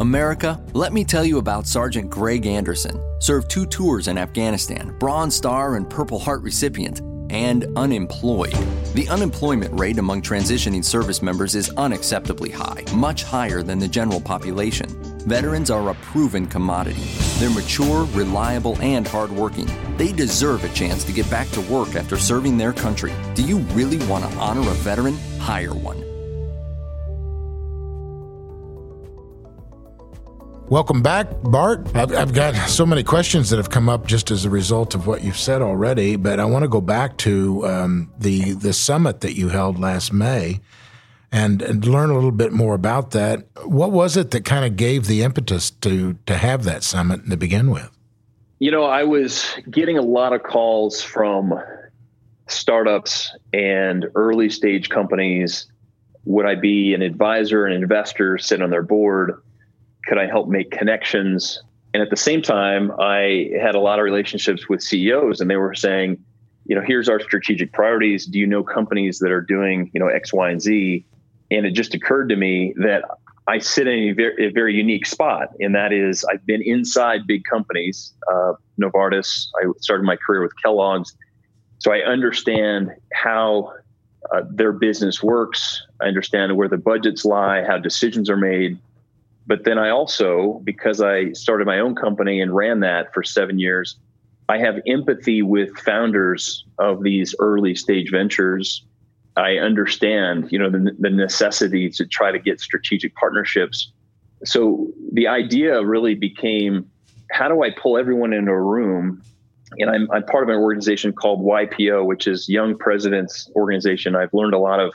America, 0.01 0.61
let 0.75 0.93
me 0.93 1.05
tell 1.05 1.25
you 1.25 1.39
about 1.39 1.67
Sergeant 1.67 2.11
Greg 2.11 2.45
Anderson. 2.45 3.01
Served 3.21 3.51
two 3.51 3.67
tours 3.67 4.09
in 4.09 4.19
Afghanistan, 4.19 4.95
Bronze 4.99 5.35
Star 5.35 5.77
and 5.77 5.89
Purple 5.89 6.19
Heart 6.19 6.43
recipient 6.43 7.01
and 7.31 7.67
unemployed. 7.77 8.57
The 8.95 9.09
unemployment 9.09 9.79
rate 9.79 9.99
among 9.99 10.23
transitioning 10.23 10.85
service 10.85 11.21
members 11.21 11.55
is 11.55 11.71
unacceptably 11.71 12.53
high, 12.53 12.85
much 12.95 13.25
higher 13.25 13.63
than 13.63 13.79
the 13.79 13.89
general 13.89 14.21
population. 14.21 14.89
Veterans 15.27 15.71
are 15.71 15.91
a 15.91 15.95
proven 15.95 16.47
commodity. 16.47 17.03
They're 17.39 17.51
mature, 17.51 18.05
reliable, 18.13 18.81
and 18.81 19.07
hardworking. 19.07 19.69
They 19.97 20.13
deserve 20.13 20.65
a 20.65 20.69
chance 20.71 21.05
to 21.05 21.13
get 21.13 21.29
back 21.29 21.51
to 21.51 21.61
work 21.63 21.97
after 21.97 22.17
serving 22.17 22.57
their 22.57 22.73
country. 22.73 23.13
Do 23.35 23.43
you 23.43 23.59
really 23.75 23.99
want 24.07 24.25
to 24.25 24.39
honor 24.39 24.63
a 24.63 24.75
veteran? 24.75 25.19
Hire 25.39 25.75
one. 25.75 26.06
Welcome 30.69 31.01
back, 31.01 31.29
Bart. 31.45 31.87
I've, 31.95 32.13
I've, 32.13 32.35
got 32.35 32.57
so 32.69 32.85
many 32.85 33.05
questions 33.05 33.51
that 33.51 33.57
have 33.57 33.71
come 33.71 33.89
up 33.89 34.05
just 34.05 34.33
as 34.33 34.45
a 34.45 34.51
result 34.51 34.97
of 34.97 35.07
what 35.07 35.23
you've 35.23 35.39
said 35.39 35.63
already, 35.63 36.17
but 36.17 36.41
I 36.41 36.45
want 36.45 36.65
to 36.65 36.69
go 36.69 36.81
back 36.81 37.17
to 37.19 37.65
um, 37.69 38.11
the 38.19 38.55
the 38.55 38.73
summit 38.73 39.21
that 39.21 39.37
you 39.37 39.49
held 39.49 39.79
last 39.79 40.13
May 40.13 40.61
and, 41.31 41.63
and 41.63 41.87
learn 41.87 42.11
a 42.11 42.15
little 42.15 42.33
bit 42.33 42.53
more 42.53 42.75
about 42.75 43.13
that. 43.13 43.47
What 43.65 43.93
was 43.93 44.17
it 44.17 44.33
that 44.33 44.45
kind 44.45 44.65
of 44.65 44.75
gave 44.75 45.07
the 45.07 45.23
impetus 45.23 45.71
to 45.71 46.19
to 46.27 46.37
have 46.37 46.65
that 46.65 46.83
summit 46.83 47.31
to 47.31 47.37
begin 47.37 47.71
with? 47.71 47.89
You 48.59 48.73
know, 48.73 48.85
I 48.85 49.05
was 49.05 49.55
getting 49.71 49.99
a 49.99 50.03
lot 50.03 50.33
of 50.33 50.43
calls 50.43 51.01
from 51.01 51.55
startups 52.49 53.33
and 53.53 54.07
early 54.17 54.51
stage 54.51 54.89
companies. 54.89 55.67
Would 56.25 56.45
I 56.45 56.57
be 56.57 56.93
an 56.93 57.03
advisor, 57.03 57.67
an 57.67 57.73
investor, 57.73 58.37
sit 58.37 58.61
on 58.61 58.71
their 58.71 58.83
board? 58.83 59.41
Could 60.07 60.19
I 60.19 60.27
help 60.27 60.49
make 60.49 60.71
connections? 60.71 61.63
And 61.93 62.03
at 62.03 62.11
the 62.11 62.17
same 62.17 62.43
time, 62.43 62.93
I 62.99 63.51
had 63.61 63.75
a 63.75 63.81
lot 63.81 63.99
of 63.99 64.05
relationships 64.05 64.69
with 64.69 64.83
CEOs, 64.83 65.41
and 65.41 65.51
they 65.51 65.57
were 65.57 65.75
saying, 65.75 66.23
you 66.67 66.75
know, 66.75 66.83
here's 66.83 67.09
our 67.09 67.21
strategic 67.21 67.73
priorities. 67.73 68.27
Do 68.27 68.39
you 68.39 68.47
know 68.47 68.63
companies 68.63 69.19
that 69.21 69.31
are 69.31 69.41
doing, 69.41 69.91
you 69.95 70.01
know, 70.01 70.09
X, 70.09 70.33
Y, 70.33 70.51
and 70.51 70.61
Z? 70.61 71.05
And 71.51 71.65
it 71.65 71.73
just 71.73 71.95
occurred 71.95 72.29
to 72.31 72.37
me 72.37 72.75
that 72.79 73.05
I 73.47 73.59
sit 73.59 73.87
in 73.87 74.11
a 74.11 74.13
very, 74.13 74.49
a 74.49 74.51
very 74.51 74.75
unique 74.75 75.07
spot, 75.07 75.51
and 75.61 75.75
that 75.75 75.93
is 75.93 76.25
I've 76.25 76.45
been 76.45 76.63
inside 76.63 77.27
big 77.27 77.45
companies, 77.45 78.13
uh, 78.31 78.55
Novartis. 78.81 79.47
I 79.63 79.71
started 79.79 80.05
my 80.05 80.17
career 80.17 80.43
with 80.43 80.53
Kellogg's, 80.61 81.17
so 81.79 81.93
I 81.93 81.99
understand 82.01 82.91
how 83.13 83.73
uh, 84.35 84.43
their 84.51 84.73
business 84.73 85.23
works. 85.23 85.87
I 86.01 86.07
understand 86.07 86.57
where 86.57 86.69
the 86.69 86.77
budgets 86.77 87.25
lie, 87.25 87.65
how 87.65 87.79
decisions 87.79 88.29
are 88.29 88.37
made, 88.37 88.79
but 89.47 89.65
then 89.65 89.79
I 89.79 89.91
also, 89.91 90.61
because 90.65 91.01
I 91.01 91.33
started 91.33 91.67
my 91.67 91.79
own 91.79 91.95
company 91.95 92.41
and 92.41 92.55
ran 92.55 92.81
that 92.81 93.15
for 93.15 93.23
seven 93.23 93.59
years, 93.59 93.97
I 94.49 94.59
have 94.59 94.81
empathy 94.87 95.43
with 95.43 95.77
founders 95.79 96.65
of 96.79 97.03
these 97.03 97.35
early 97.39 97.75
stage 97.75 98.11
ventures. 98.11 98.85
I 99.37 99.59
understand, 99.59 100.51
you 100.51 100.59
know, 100.59 100.71
the, 100.71 100.97
the 100.99 101.11
necessity 101.11 101.91
to 101.91 102.07
try 102.07 102.33
to 102.33 102.39
get 102.39 102.61
strategic 102.61 103.15
partnerships. 103.15 103.93
So 104.45 104.89
the 105.13 105.29
idea 105.29 105.85
really 105.85 106.15
became, 106.15 106.91
how 107.31 107.49
do 107.49 107.63
I 107.63 107.71
pull 107.71 107.99
everyone 107.99 108.33
into 108.33 108.51
a 108.51 108.61
room? 108.61 109.23
And 109.79 109.91
I'm, 109.91 110.11
I'm 110.11 110.25
part 110.25 110.45
of 110.45 110.49
an 110.49 110.57
organization 110.57 111.13
called 111.13 111.41
YPO, 111.41 112.07
which 112.07 112.27
is 112.27 112.49
Young 112.49 112.79
Presidents 112.79 113.51
Organization. 113.57 114.15
I've 114.15 114.33
learned 114.33 114.55
a 114.55 114.59
lot 114.59 114.81
of 114.81 114.95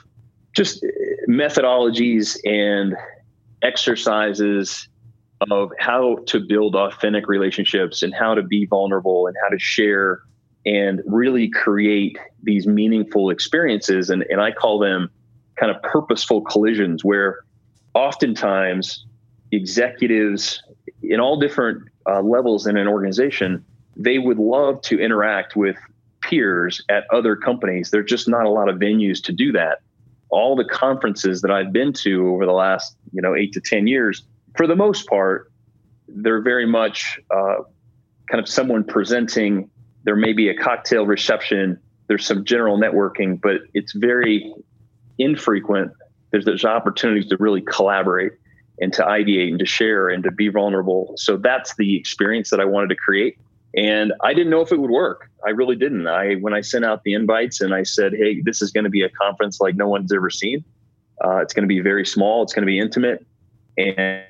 just 0.54 0.84
methodologies 1.28 2.38
and 2.44 2.96
exercises 3.62 4.88
of 5.50 5.70
how 5.78 6.18
to 6.26 6.40
build 6.40 6.76
authentic 6.76 7.28
relationships 7.28 8.02
and 8.02 8.14
how 8.14 8.34
to 8.34 8.42
be 8.42 8.66
vulnerable 8.66 9.26
and 9.26 9.36
how 9.42 9.48
to 9.48 9.58
share 9.58 10.20
and 10.64 11.02
really 11.06 11.48
create 11.48 12.16
these 12.42 12.66
meaningful 12.66 13.30
experiences. 13.30 14.10
And, 14.10 14.24
and 14.30 14.40
I 14.40 14.52
call 14.52 14.78
them 14.78 15.10
kind 15.56 15.74
of 15.74 15.82
purposeful 15.82 16.42
collisions 16.42 17.04
where 17.04 17.40
oftentimes 17.94 19.04
executives 19.50 20.62
in 21.02 21.20
all 21.20 21.38
different 21.38 21.82
uh, 22.06 22.22
levels 22.22 22.66
in 22.66 22.76
an 22.76 22.86
organization, 22.86 23.64
they 23.96 24.18
would 24.18 24.38
love 24.38 24.80
to 24.82 25.00
interact 25.00 25.56
with 25.56 25.76
peers 26.20 26.80
at 26.88 27.04
other 27.12 27.36
companies. 27.36 27.90
There's 27.90 28.08
just 28.08 28.28
not 28.28 28.46
a 28.46 28.50
lot 28.50 28.68
of 28.68 28.76
venues 28.76 29.22
to 29.24 29.32
do 29.32 29.52
that 29.52 29.80
all 30.32 30.56
the 30.56 30.64
conferences 30.64 31.42
that 31.42 31.50
I've 31.50 31.72
been 31.72 31.92
to 31.92 32.28
over 32.28 32.46
the 32.46 32.52
last, 32.52 32.96
you 33.12 33.20
know, 33.20 33.36
eight 33.36 33.52
to 33.52 33.60
10 33.60 33.86
years, 33.86 34.22
for 34.56 34.66
the 34.66 34.74
most 34.74 35.06
part, 35.06 35.52
they're 36.08 36.40
very 36.40 36.66
much 36.66 37.20
uh, 37.30 37.56
kind 38.28 38.40
of 38.40 38.48
someone 38.48 38.82
presenting. 38.82 39.70
There 40.04 40.16
may 40.16 40.32
be 40.32 40.48
a 40.48 40.56
cocktail 40.56 41.06
reception. 41.06 41.78
There's 42.08 42.26
some 42.26 42.44
general 42.44 42.78
networking, 42.78 43.40
but 43.40 43.56
it's 43.74 43.92
very 43.92 44.52
infrequent. 45.18 45.92
There's, 46.30 46.46
there's 46.46 46.64
opportunities 46.64 47.28
to 47.28 47.36
really 47.38 47.60
collaborate 47.60 48.32
and 48.80 48.90
to 48.94 49.02
ideate 49.02 49.50
and 49.50 49.58
to 49.58 49.66
share 49.66 50.08
and 50.08 50.24
to 50.24 50.30
be 50.30 50.48
vulnerable. 50.48 51.12
So 51.16 51.36
that's 51.36 51.76
the 51.76 51.94
experience 51.94 52.48
that 52.50 52.58
I 52.58 52.64
wanted 52.64 52.88
to 52.88 52.96
create. 52.96 53.38
And 53.76 54.12
I 54.22 54.34
didn't 54.34 54.50
know 54.50 54.60
if 54.60 54.70
it 54.70 54.78
would 54.78 54.90
work. 54.90 55.30
I 55.46 55.50
really 55.50 55.76
didn't. 55.76 56.06
I 56.06 56.34
when 56.34 56.52
I 56.52 56.60
sent 56.60 56.84
out 56.84 57.04
the 57.04 57.14
invites 57.14 57.60
and 57.60 57.74
I 57.74 57.84
said, 57.84 58.12
"Hey, 58.12 58.40
this 58.42 58.60
is 58.60 58.70
going 58.70 58.84
to 58.84 58.90
be 58.90 59.02
a 59.02 59.08
conference 59.08 59.60
like 59.60 59.76
no 59.76 59.88
one's 59.88 60.12
ever 60.12 60.30
seen. 60.30 60.64
Uh, 61.24 61.38
it's 61.38 61.54
going 61.54 61.62
to 61.62 61.68
be 61.68 61.80
very 61.80 62.04
small. 62.04 62.42
It's 62.42 62.52
going 62.52 62.62
to 62.62 62.70
be 62.70 62.78
intimate, 62.78 63.24
and 63.78 64.24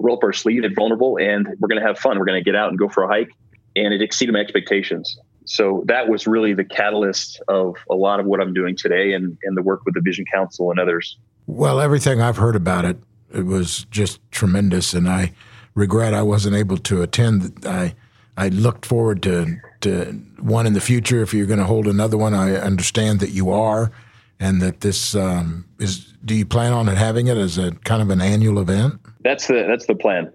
roll 0.00 0.16
up 0.16 0.24
our 0.24 0.32
sleeve 0.32 0.64
and 0.64 0.74
vulnerable, 0.74 1.18
and 1.18 1.46
we're 1.60 1.68
going 1.68 1.80
to 1.80 1.86
have 1.86 1.98
fun. 1.98 2.18
We're 2.18 2.24
going 2.24 2.42
to 2.42 2.44
get 2.44 2.56
out 2.56 2.68
and 2.70 2.78
go 2.78 2.88
for 2.88 3.04
a 3.04 3.08
hike." 3.08 3.30
And 3.76 3.92
it 3.92 4.02
exceeded 4.02 4.32
my 4.32 4.40
expectations. 4.40 5.18
So 5.46 5.84
that 5.86 6.08
was 6.08 6.26
really 6.26 6.54
the 6.54 6.64
catalyst 6.64 7.40
of 7.48 7.76
a 7.90 7.94
lot 7.94 8.18
of 8.18 8.26
what 8.26 8.40
I'm 8.40 8.54
doing 8.54 8.76
today, 8.76 9.12
and 9.12 9.38
and 9.44 9.56
the 9.56 9.62
work 9.62 9.84
with 9.84 9.94
the 9.94 10.00
Vision 10.00 10.24
Council 10.32 10.70
and 10.70 10.80
others. 10.80 11.16
Well, 11.46 11.80
everything 11.80 12.20
I've 12.20 12.38
heard 12.38 12.56
about 12.56 12.84
it, 12.84 12.96
it 13.32 13.46
was 13.46 13.86
just 13.90 14.18
tremendous, 14.32 14.94
and 14.94 15.08
I 15.08 15.32
regret 15.74 16.12
I 16.12 16.22
wasn't 16.22 16.56
able 16.56 16.78
to 16.78 17.02
attend. 17.02 17.64
I 17.64 17.94
I 18.36 18.48
looked 18.48 18.84
forward 18.86 19.22
to, 19.22 19.56
to 19.82 20.20
one 20.40 20.66
in 20.66 20.72
the 20.72 20.80
future. 20.80 21.22
If 21.22 21.32
you're 21.32 21.46
going 21.46 21.60
to 21.60 21.64
hold 21.64 21.86
another 21.86 22.16
one, 22.16 22.34
I 22.34 22.56
understand 22.56 23.20
that 23.20 23.30
you 23.30 23.50
are, 23.50 23.92
and 24.40 24.60
that 24.60 24.80
this 24.80 25.14
um, 25.14 25.66
is. 25.78 26.12
Do 26.24 26.34
you 26.34 26.46
plan 26.46 26.72
on 26.72 26.86
having 26.86 27.26
it 27.26 27.36
as 27.36 27.58
a 27.58 27.72
kind 27.84 28.02
of 28.02 28.10
an 28.10 28.20
annual 28.20 28.58
event? 28.58 29.00
That's 29.20 29.46
the 29.46 29.64
that's 29.68 29.86
the 29.86 29.94
plan. 29.94 30.32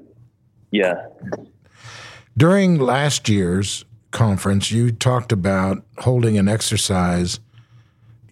Yeah. 0.72 1.08
During 2.38 2.78
last 2.78 3.28
year's 3.28 3.86
conference, 4.12 4.72
you 4.72 4.92
talked 4.92 5.32
about 5.32 5.84
holding 5.98 6.38
an 6.38 6.48
exercise. 6.48 7.40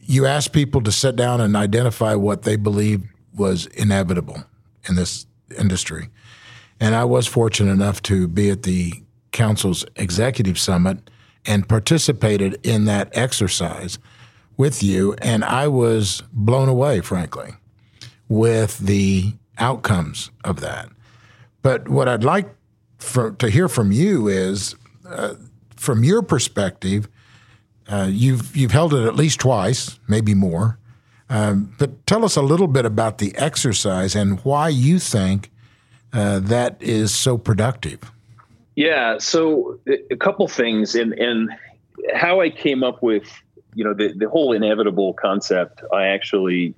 You 0.01 0.25
asked 0.25 0.53
people 0.53 0.81
to 0.83 0.91
sit 0.91 1.15
down 1.15 1.41
and 1.41 1.55
identify 1.55 2.15
what 2.15 2.43
they 2.43 2.55
believed 2.55 3.07
was 3.35 3.65
inevitable 3.67 4.43
in 4.87 4.95
this 4.95 5.25
industry. 5.57 6.09
And 6.79 6.95
I 6.95 7.03
was 7.05 7.27
fortunate 7.27 7.71
enough 7.71 8.01
to 8.03 8.27
be 8.27 8.49
at 8.49 8.63
the 8.63 8.93
Council's 9.31 9.85
executive 9.95 10.59
summit 10.59 11.09
and 11.45 11.67
participated 11.67 12.59
in 12.63 12.85
that 12.85 13.09
exercise 13.13 13.99
with 14.57 14.83
you. 14.83 15.13
And 15.21 15.43
I 15.43 15.67
was 15.67 16.23
blown 16.33 16.67
away, 16.67 17.01
frankly, 17.01 17.51
with 18.27 18.79
the 18.79 19.33
outcomes 19.57 20.31
of 20.43 20.59
that. 20.59 20.89
But 21.61 21.87
what 21.89 22.07
I'd 22.07 22.23
like 22.23 22.53
for, 22.97 23.31
to 23.31 23.49
hear 23.49 23.67
from 23.67 23.91
you 23.91 24.27
is, 24.27 24.75
uh, 25.07 25.35
from 25.75 26.03
your 26.03 26.21
perspective, 26.21 27.07
uh, 27.89 28.07
you've 28.09 28.55
you've 28.55 28.71
held 28.71 28.93
it 28.93 29.05
at 29.05 29.15
least 29.15 29.39
twice, 29.39 29.99
maybe 30.07 30.33
more. 30.33 30.77
Um, 31.29 31.73
but 31.77 32.05
tell 32.05 32.23
us 32.25 32.35
a 32.35 32.41
little 32.41 32.67
bit 32.67 32.85
about 32.85 33.17
the 33.17 33.35
exercise 33.35 34.15
and 34.15 34.39
why 34.41 34.69
you 34.69 34.99
think 34.99 35.51
uh, 36.13 36.39
that 36.39 36.81
is 36.81 37.13
so 37.13 37.37
productive. 37.37 38.11
Yeah. 38.77 39.17
So 39.17 39.79
a 39.87 40.15
couple 40.15 40.47
things, 40.47 40.93
and 40.93 41.11
and 41.13 41.49
how 42.13 42.41
I 42.41 42.51
came 42.51 42.83
up 42.83 43.01
with 43.01 43.27
you 43.73 43.83
know 43.83 43.95
the 43.95 44.13
the 44.15 44.29
whole 44.29 44.53
inevitable 44.53 45.13
concept. 45.15 45.81
I 45.91 46.07
actually 46.09 46.75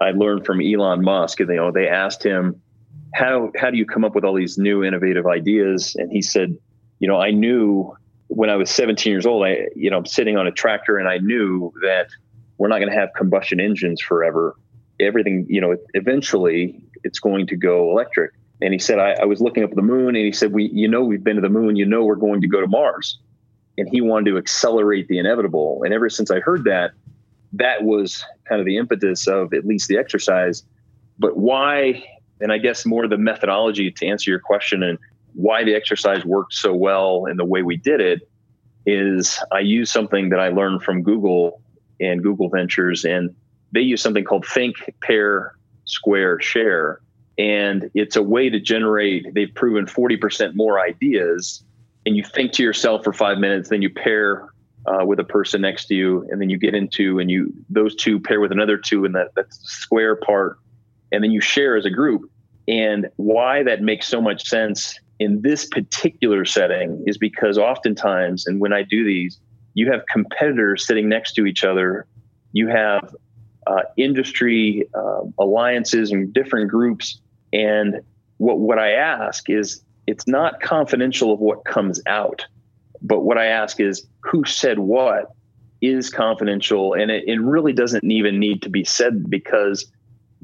I 0.00 0.10
learned 0.10 0.44
from 0.44 0.60
Elon 0.60 1.02
Musk. 1.02 1.40
And 1.40 1.48
you 1.48 1.56
know 1.56 1.72
they 1.72 1.88
asked 1.88 2.22
him 2.22 2.60
how 3.14 3.50
how 3.56 3.70
do 3.70 3.78
you 3.78 3.86
come 3.86 4.04
up 4.04 4.14
with 4.14 4.24
all 4.24 4.34
these 4.34 4.58
new 4.58 4.84
innovative 4.84 5.26
ideas, 5.26 5.96
and 5.96 6.12
he 6.12 6.20
said, 6.20 6.54
you 6.98 7.08
know, 7.08 7.18
I 7.18 7.30
knew 7.30 7.96
when 8.26 8.50
I 8.50 8.56
was 8.56 8.70
17 8.70 9.10
years 9.10 9.24
old, 9.24 9.46
I, 9.46 9.68
you 9.74 9.88
know, 9.88 9.96
I'm 9.96 10.06
sitting 10.06 10.36
on 10.36 10.46
a 10.46 10.52
tractor 10.52 10.98
and 10.98 11.08
I 11.08 11.16
knew 11.16 11.72
that 11.80 12.08
we're 12.58 12.68
not 12.68 12.78
going 12.78 12.90
to 12.90 12.98
have 12.98 13.08
combustion 13.16 13.58
engines 13.58 14.02
forever. 14.02 14.54
Everything, 15.00 15.46
you 15.48 15.62
know, 15.62 15.78
eventually 15.94 16.84
it's 17.04 17.20
going 17.20 17.46
to 17.46 17.56
go 17.56 17.90
electric. 17.90 18.32
And 18.60 18.72
he 18.72 18.78
said, 18.78 18.98
I, 18.98 19.12
I 19.12 19.24
was 19.24 19.40
looking 19.40 19.62
up 19.62 19.70
at 19.70 19.76
the 19.76 19.82
moon 19.82 20.16
and 20.16 20.24
he 20.24 20.32
said, 20.32 20.52
we, 20.52 20.68
you 20.72 20.88
know, 20.88 21.02
we've 21.02 21.22
been 21.22 21.36
to 21.36 21.42
the 21.42 21.48
moon, 21.48 21.76
you 21.76 21.86
know, 21.86 22.04
we're 22.04 22.16
going 22.16 22.40
to 22.40 22.48
go 22.48 22.60
to 22.60 22.66
Mars. 22.66 23.18
And 23.76 23.88
he 23.88 24.00
wanted 24.00 24.32
to 24.32 24.38
accelerate 24.38 25.06
the 25.06 25.18
inevitable. 25.18 25.82
And 25.84 25.94
ever 25.94 26.10
since 26.10 26.30
I 26.30 26.40
heard 26.40 26.64
that, 26.64 26.90
that 27.52 27.84
was 27.84 28.24
kind 28.48 28.60
of 28.60 28.66
the 28.66 28.76
impetus 28.76 29.28
of 29.28 29.54
at 29.54 29.64
least 29.64 29.88
the 29.88 29.96
exercise. 29.96 30.64
But 31.18 31.36
why, 31.36 32.04
and 32.40 32.52
I 32.52 32.58
guess 32.58 32.84
more 32.84 33.06
the 33.06 33.16
methodology 33.16 33.92
to 33.92 34.06
answer 34.06 34.30
your 34.30 34.40
question 34.40 34.82
and 34.82 34.98
why 35.34 35.62
the 35.62 35.74
exercise 35.74 36.24
worked 36.24 36.54
so 36.54 36.74
well 36.74 37.26
and 37.26 37.38
the 37.38 37.44
way 37.44 37.62
we 37.62 37.76
did 37.76 38.00
it 38.00 38.28
is 38.86 39.38
I 39.52 39.60
use 39.60 39.90
something 39.90 40.30
that 40.30 40.40
I 40.40 40.48
learned 40.48 40.82
from 40.82 41.02
Google 41.02 41.62
and 42.00 42.22
Google 42.22 42.48
Ventures, 42.48 43.04
and 43.04 43.34
they 43.72 43.80
use 43.80 44.00
something 44.00 44.24
called 44.24 44.46
Think, 44.46 44.76
Pair, 45.02 45.54
Square, 45.84 46.40
Share. 46.40 47.00
And 47.38 47.90
it's 47.94 48.16
a 48.16 48.22
way 48.22 48.50
to 48.50 48.58
generate, 48.58 49.32
they've 49.32 49.54
proven 49.54 49.86
40% 49.86 50.54
more 50.54 50.80
ideas. 50.80 51.62
And 52.04 52.16
you 52.16 52.24
think 52.24 52.52
to 52.52 52.62
yourself 52.62 53.04
for 53.04 53.12
five 53.12 53.38
minutes, 53.38 53.68
then 53.68 53.80
you 53.80 53.90
pair 53.90 54.48
uh, 54.86 55.04
with 55.04 55.20
a 55.20 55.24
person 55.24 55.60
next 55.60 55.86
to 55.86 55.94
you, 55.94 56.26
and 56.30 56.40
then 56.40 56.50
you 56.50 56.58
get 56.58 56.74
into, 56.74 57.18
and 57.18 57.30
you, 57.30 57.52
those 57.68 57.94
two 57.94 58.18
pair 58.18 58.40
with 58.40 58.50
another 58.50 58.76
two, 58.76 59.04
and 59.04 59.14
that, 59.14 59.28
that's 59.36 59.58
the 59.58 59.66
square 59.66 60.16
part. 60.16 60.58
And 61.12 61.22
then 61.22 61.30
you 61.30 61.40
share 61.40 61.76
as 61.76 61.84
a 61.84 61.90
group. 61.90 62.30
And 62.66 63.08
why 63.16 63.62
that 63.62 63.82
makes 63.82 64.08
so 64.08 64.20
much 64.20 64.46
sense 64.46 64.98
in 65.18 65.42
this 65.42 65.66
particular 65.66 66.44
setting 66.44 67.02
is 67.06 67.18
because 67.18 67.58
oftentimes, 67.58 68.46
and 68.46 68.60
when 68.60 68.72
I 68.72 68.82
do 68.82 69.04
these, 69.04 69.40
you 69.74 69.90
have 69.90 70.02
competitors 70.12 70.86
sitting 70.86 71.08
next 71.08 71.32
to 71.34 71.46
each 71.46 71.64
other. 71.64 72.06
You 72.52 72.68
have 72.68 73.14
uh, 73.66 73.82
industry 73.96 74.88
uh, 74.94 75.20
alliances 75.38 76.10
and 76.10 76.32
different 76.32 76.70
groups. 76.70 77.20
And 77.52 78.00
what, 78.38 78.58
what 78.58 78.78
I 78.78 78.92
ask 78.92 79.48
is 79.50 79.82
it's 80.06 80.26
not 80.26 80.60
confidential 80.60 81.32
of 81.32 81.40
what 81.40 81.64
comes 81.64 82.00
out, 82.06 82.46
but 83.02 83.20
what 83.20 83.38
I 83.38 83.46
ask 83.46 83.80
is 83.80 84.06
who 84.22 84.44
said 84.44 84.78
what 84.78 85.32
is 85.80 86.10
confidential. 86.10 86.94
And 86.94 87.10
it, 87.10 87.24
it 87.26 87.40
really 87.40 87.72
doesn't 87.72 88.10
even 88.10 88.38
need 88.38 88.62
to 88.62 88.70
be 88.70 88.84
said 88.84 89.28
because 89.28 89.90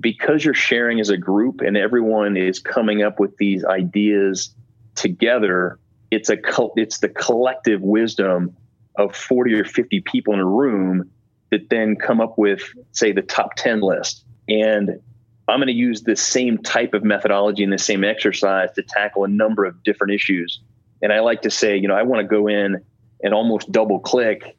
because 0.00 0.44
you're 0.44 0.54
sharing 0.54 0.98
as 0.98 1.08
a 1.08 1.16
group 1.16 1.60
and 1.60 1.76
everyone 1.76 2.36
is 2.36 2.58
coming 2.58 3.02
up 3.02 3.20
with 3.20 3.36
these 3.36 3.64
ideas 3.64 4.52
together, 4.96 5.78
it's 6.10 6.30
a 6.30 6.36
it's 6.76 6.98
the 6.98 7.08
collective 7.08 7.80
wisdom 7.80 8.56
of 8.96 9.14
40 9.14 9.54
or 9.54 9.64
50 9.64 10.00
people 10.00 10.34
in 10.34 10.40
a 10.40 10.46
room 10.46 11.10
that 11.50 11.70
then 11.70 11.96
come 11.96 12.20
up 12.20 12.38
with 12.38 12.62
say 12.92 13.12
the 13.12 13.22
top 13.22 13.54
10 13.56 13.80
list 13.80 14.24
and 14.48 15.00
i'm 15.48 15.58
going 15.58 15.68
to 15.68 15.72
use 15.72 16.02
the 16.02 16.16
same 16.16 16.58
type 16.58 16.94
of 16.94 17.04
methodology 17.04 17.62
and 17.62 17.72
the 17.72 17.78
same 17.78 18.04
exercise 18.04 18.70
to 18.74 18.82
tackle 18.82 19.24
a 19.24 19.28
number 19.28 19.64
of 19.64 19.82
different 19.82 20.12
issues. 20.12 20.60
And 21.02 21.12
i 21.12 21.20
like 21.20 21.42
to 21.42 21.50
say 21.50 21.76
you 21.76 21.88
know 21.88 21.94
i 21.94 22.02
want 22.02 22.22
to 22.22 22.28
go 22.28 22.48
in 22.48 22.82
and 23.22 23.34
almost 23.34 23.70
double 23.72 24.00
click 24.00 24.56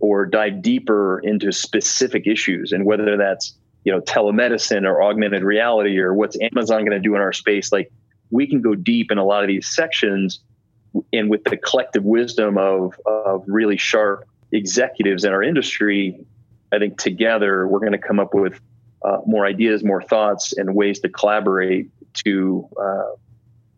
or 0.00 0.26
dive 0.26 0.60
deeper 0.60 1.20
into 1.20 1.50
specific 1.50 2.26
issues. 2.26 2.72
And 2.72 2.84
whether 2.84 3.16
that's 3.16 3.54
you 3.84 3.92
know 3.92 4.00
telemedicine 4.00 4.86
or 4.86 5.02
augmented 5.02 5.42
reality 5.42 5.98
or 5.98 6.14
what's 6.14 6.36
amazon 6.40 6.80
going 6.80 6.90
to 6.90 7.00
do 7.00 7.14
in 7.14 7.20
our 7.20 7.32
space 7.32 7.70
like 7.70 7.92
we 8.30 8.46
can 8.46 8.60
go 8.60 8.74
deep 8.74 9.12
in 9.12 9.18
a 9.18 9.24
lot 9.24 9.44
of 9.44 9.48
these 9.48 9.68
sections 9.68 10.40
and 11.12 11.28
with 11.28 11.44
the 11.44 11.56
collective 11.56 12.04
wisdom 12.04 12.56
of, 12.56 12.98
of 13.06 13.44
really 13.46 13.76
sharp 13.76 14.26
executives 14.52 15.24
in 15.24 15.32
our 15.32 15.42
industry 15.42 16.18
i 16.72 16.78
think 16.78 16.98
together 16.98 17.68
we're 17.68 17.80
going 17.80 17.92
to 17.92 17.98
come 17.98 18.18
up 18.18 18.34
with 18.34 18.58
uh, 19.04 19.18
more 19.26 19.46
ideas 19.46 19.84
more 19.84 20.02
thoughts 20.02 20.52
and 20.56 20.74
ways 20.74 21.00
to 21.00 21.08
collaborate 21.08 21.90
to 22.14 22.68
uh, 22.80 23.10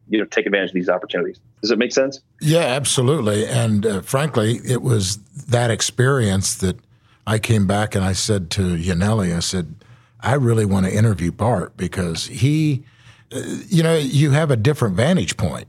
you 0.08 0.18
know 0.18 0.24
take 0.24 0.46
advantage 0.46 0.70
of 0.70 0.74
these 0.74 0.88
opportunities. 0.88 1.38
Does 1.62 1.70
it 1.70 1.78
make 1.78 1.92
sense? 1.92 2.20
Yeah 2.40 2.60
absolutely. 2.60 3.46
And 3.46 3.84
uh, 3.84 4.00
frankly 4.02 4.60
it 4.64 4.82
was 4.82 5.18
that 5.48 5.70
experience 5.70 6.54
that 6.56 6.78
i 7.26 7.38
came 7.38 7.66
back 7.66 7.94
and 7.94 8.04
i 8.04 8.12
said 8.12 8.50
to 8.50 8.76
Yanelli, 8.76 9.34
i 9.34 9.40
said 9.40 9.74
i 10.20 10.34
really 10.34 10.64
want 10.64 10.86
to 10.86 10.94
interview 10.94 11.32
bart 11.32 11.76
because 11.76 12.26
he 12.26 12.84
you 13.30 13.82
know, 13.82 13.96
you 13.96 14.30
have 14.30 14.50
a 14.50 14.56
different 14.56 14.96
vantage 14.96 15.36
point 15.36 15.68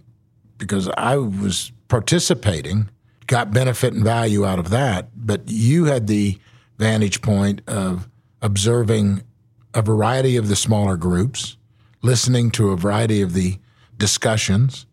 because 0.57 0.89
I 0.97 1.17
was 1.17 1.71
participating, 1.87 2.89
got 3.25 3.51
benefit 3.51 3.93
and 3.93 4.03
value 4.03 4.45
out 4.45 4.59
of 4.59 4.69
that, 4.69 5.09
but 5.15 5.41
you 5.45 5.85
had 5.85 6.07
the 6.07 6.37
vantage 6.77 7.21
point 7.21 7.61
of 7.67 8.07
observing 8.41 9.23
a 9.77 9.81
variety 9.81 10.35
of 10.35 10.47
the 10.47 10.55
smaller 10.55 10.97
groups, 10.97 11.55
listening 12.01 12.51
to 12.51 12.71
a 12.71 12.77
variety 12.77 13.21
of 13.21 13.33
the 13.33 13.59
discussions. 13.97 14.85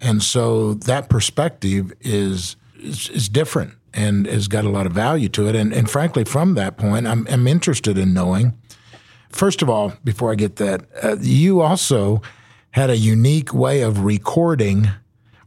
And 0.00 0.22
so 0.22 0.74
that 0.74 1.08
perspective 1.08 1.92
is, 2.00 2.56
is, 2.78 3.08
is 3.10 3.28
different 3.28 3.74
and 3.92 4.26
has 4.26 4.48
got 4.48 4.64
a 4.64 4.70
lot 4.70 4.86
of 4.86 4.92
value 4.92 5.28
to 5.28 5.48
it. 5.48 5.54
And, 5.54 5.72
and 5.72 5.90
frankly, 5.90 6.24
from 6.24 6.54
that 6.54 6.76
point, 6.76 7.06
I'm, 7.06 7.26
I'm 7.28 7.46
interested 7.46 7.98
in 7.98 8.14
knowing 8.14 8.56
First 9.30 9.62
of 9.62 9.70
all, 9.70 9.94
before 10.02 10.32
I 10.32 10.34
get 10.34 10.56
that, 10.56 10.82
uh, 11.02 11.16
you 11.20 11.60
also 11.60 12.20
had 12.72 12.90
a 12.90 12.96
unique 12.96 13.54
way 13.54 13.80
of 13.82 14.04
recording 14.04 14.90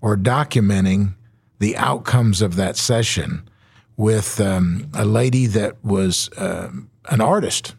or 0.01 0.17
documenting 0.17 1.15
the 1.59 1.75
outcomes 1.77 2.41
of 2.41 2.55
that 2.55 2.77
session 2.77 3.47
with 3.95 4.39
um, 4.41 4.89
a 4.93 5.05
lady 5.05 5.45
that 5.47 5.83
was 5.83 6.29
uh, 6.37 6.71
an 7.09 7.21
artist. 7.21 7.75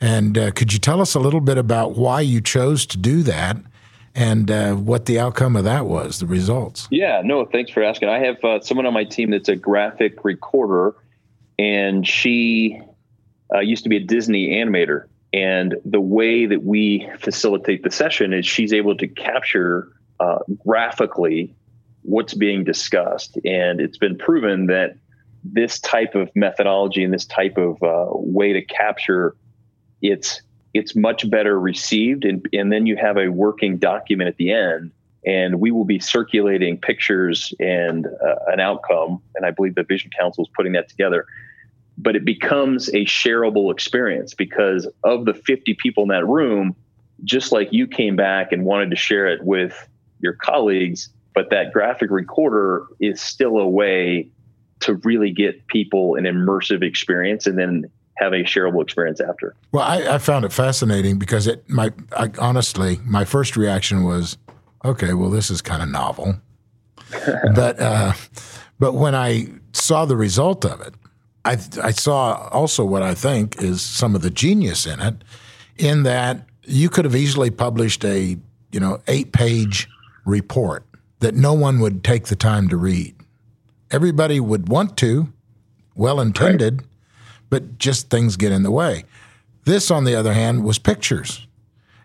And 0.00 0.38
uh, 0.38 0.50
could 0.52 0.72
you 0.72 0.78
tell 0.78 1.00
us 1.00 1.14
a 1.14 1.20
little 1.20 1.40
bit 1.40 1.58
about 1.58 1.96
why 1.96 2.22
you 2.22 2.40
chose 2.40 2.86
to 2.86 2.98
do 2.98 3.22
that 3.24 3.56
and 4.14 4.50
uh, 4.50 4.74
what 4.74 5.06
the 5.06 5.20
outcome 5.20 5.56
of 5.56 5.64
that 5.64 5.86
was, 5.86 6.18
the 6.18 6.26
results? 6.26 6.88
Yeah, 6.90 7.22
no, 7.24 7.44
thanks 7.44 7.70
for 7.70 7.82
asking. 7.82 8.08
I 8.08 8.18
have 8.18 8.42
uh, 8.42 8.60
someone 8.60 8.86
on 8.86 8.94
my 8.94 9.04
team 9.04 9.30
that's 9.30 9.48
a 9.48 9.56
graphic 9.56 10.24
recorder, 10.24 10.94
and 11.58 12.06
she 12.06 12.80
uh, 13.54 13.60
used 13.60 13.82
to 13.84 13.88
be 13.88 13.96
a 13.98 14.04
Disney 14.04 14.48
animator. 14.48 15.06
And 15.32 15.76
the 15.84 16.00
way 16.00 16.46
that 16.46 16.64
we 16.64 17.08
facilitate 17.18 17.84
the 17.84 17.90
session 17.90 18.32
is 18.32 18.46
she's 18.46 18.72
able 18.72 18.96
to 18.96 19.06
capture 19.06 19.92
uh, 20.18 20.38
graphically 20.66 21.54
what's 22.02 22.34
being 22.34 22.64
discussed. 22.64 23.36
And 23.44 23.80
it's 23.80 23.98
been 23.98 24.16
proven 24.16 24.66
that 24.66 24.96
this 25.44 25.78
type 25.78 26.14
of 26.14 26.30
methodology 26.34 27.04
and 27.04 27.12
this 27.12 27.26
type 27.26 27.58
of 27.58 27.82
uh, 27.82 28.06
way 28.10 28.52
to 28.52 28.62
capture 28.62 29.36
it's 30.02 30.42
it's 30.72 30.94
much 30.94 31.28
better 31.28 31.58
received 31.58 32.24
and, 32.24 32.46
and 32.52 32.72
then 32.72 32.86
you 32.86 32.96
have 32.96 33.16
a 33.16 33.28
working 33.28 33.76
document 33.76 34.28
at 34.28 34.36
the 34.36 34.52
end 34.52 34.92
and 35.26 35.60
we 35.60 35.70
will 35.70 35.84
be 35.84 35.98
circulating 35.98 36.78
pictures 36.78 37.52
and 37.58 38.06
uh, 38.06 38.36
an 38.46 38.60
outcome. 38.60 39.20
And 39.34 39.44
i 39.44 39.50
believe 39.50 39.74
the 39.74 39.82
vision 39.82 40.10
council 40.18 40.44
is 40.44 40.50
putting 40.54 40.72
that 40.72 40.88
together 40.88 41.26
but 42.02 42.16
it 42.16 42.24
becomes 42.24 42.88
a 42.90 43.04
shareable 43.04 43.70
experience 43.70 44.32
because 44.32 44.88
of 45.04 45.26
the 45.26 45.34
50 45.34 45.74
people 45.74 46.02
in 46.02 46.08
that 46.08 46.26
room, 46.26 46.74
just 47.24 47.52
like 47.52 47.68
you 47.72 47.86
came 47.86 48.16
back 48.16 48.52
and 48.52 48.64
wanted 48.64 48.90
to 48.90 48.96
share 48.96 49.26
it 49.26 49.44
with 49.44 49.86
your 50.20 50.32
colleagues, 50.32 51.10
but 51.34 51.50
that 51.50 51.72
graphic 51.72 52.10
recorder 52.10 52.86
is 53.00 53.20
still 53.20 53.58
a 53.58 53.68
way 53.68 54.30
to 54.80 54.94
really 55.04 55.30
get 55.30 55.66
people 55.66 56.14
an 56.14 56.24
immersive 56.24 56.82
experience 56.82 57.46
and 57.46 57.58
then 57.58 57.84
have 58.20 58.32
a 58.32 58.44
shareable 58.44 58.82
experience 58.82 59.20
after. 59.20 59.54
Well, 59.72 59.82
I, 59.84 60.14
I 60.14 60.18
found 60.18 60.44
it 60.44 60.52
fascinating 60.52 61.18
because 61.18 61.46
it 61.46 61.68
my 61.68 61.92
I, 62.16 62.30
honestly 62.38 63.00
my 63.04 63.24
first 63.24 63.56
reaction 63.56 64.04
was, 64.04 64.36
okay, 64.84 65.14
well 65.14 65.30
this 65.30 65.50
is 65.50 65.62
kind 65.62 65.82
of 65.82 65.88
novel, 65.88 66.36
but 67.54 67.80
uh, 67.80 68.12
but 68.78 68.92
when 68.92 69.14
I 69.14 69.48
saw 69.72 70.04
the 70.04 70.16
result 70.16 70.64
of 70.64 70.80
it, 70.80 70.94
I, 71.44 71.52
I 71.82 71.90
saw 71.90 72.48
also 72.48 72.84
what 72.84 73.02
I 73.02 73.14
think 73.14 73.60
is 73.62 73.82
some 73.82 74.14
of 74.14 74.22
the 74.22 74.30
genius 74.30 74.86
in 74.86 75.00
it, 75.00 75.14
in 75.78 76.02
that 76.02 76.46
you 76.64 76.88
could 76.88 77.04
have 77.04 77.16
easily 77.16 77.50
published 77.50 78.04
a 78.04 78.36
you 78.70 78.80
know 78.80 79.00
eight 79.08 79.32
page 79.32 79.88
report 80.24 80.84
that 81.20 81.34
no 81.34 81.52
one 81.52 81.80
would 81.80 82.04
take 82.04 82.26
the 82.26 82.36
time 82.36 82.68
to 82.68 82.76
read. 82.76 83.14
Everybody 83.90 84.40
would 84.40 84.68
want 84.68 84.96
to, 84.98 85.32
well 85.94 86.20
intended, 86.20 86.80
right. 86.80 86.89
But 87.50 87.78
just 87.78 88.08
things 88.08 88.36
get 88.36 88.52
in 88.52 88.62
the 88.62 88.70
way. 88.70 89.04
This, 89.64 89.90
on 89.90 90.04
the 90.04 90.14
other 90.14 90.32
hand, 90.32 90.64
was 90.64 90.78
pictures, 90.78 91.46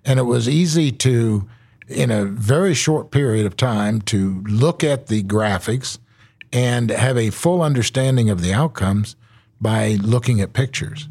and 0.03 0.19
it 0.19 0.23
was 0.23 0.49
easy 0.49 0.91
to, 0.91 1.47
in 1.87 2.11
a 2.11 2.25
very 2.25 2.73
short 2.73 3.11
period 3.11 3.45
of 3.45 3.55
time, 3.55 4.01
to 4.01 4.43
look 4.47 4.83
at 4.83 5.07
the 5.07 5.23
graphics 5.23 5.97
and 6.51 6.89
have 6.89 7.17
a 7.17 7.29
full 7.29 7.61
understanding 7.61 8.29
of 8.29 8.41
the 8.41 8.53
outcomes 8.53 9.15
by 9.61 9.97
looking 10.01 10.41
at 10.41 10.53
pictures. 10.53 11.07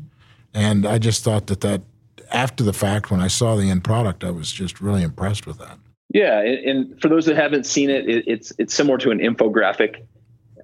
And 0.52 0.86
I 0.86 0.98
just 0.98 1.24
thought 1.24 1.46
that 1.46 1.62
that 1.62 1.82
after 2.30 2.62
the 2.62 2.72
fact, 2.72 3.10
when 3.10 3.20
I 3.20 3.28
saw 3.28 3.56
the 3.56 3.70
end 3.70 3.84
product, 3.84 4.24
I 4.24 4.30
was 4.30 4.52
just 4.52 4.80
really 4.80 5.02
impressed 5.02 5.46
with 5.46 5.58
that. 5.58 5.78
Yeah, 6.10 6.40
and, 6.40 7.00
for 7.00 7.08
those 7.08 7.26
that 7.26 7.36
haven't 7.36 7.64
seen 7.64 7.90
it, 7.90 8.08
it, 8.08 8.24
it's 8.26 8.52
it's 8.58 8.74
similar 8.74 8.98
to 8.98 9.10
an 9.10 9.18
infographic. 9.18 10.04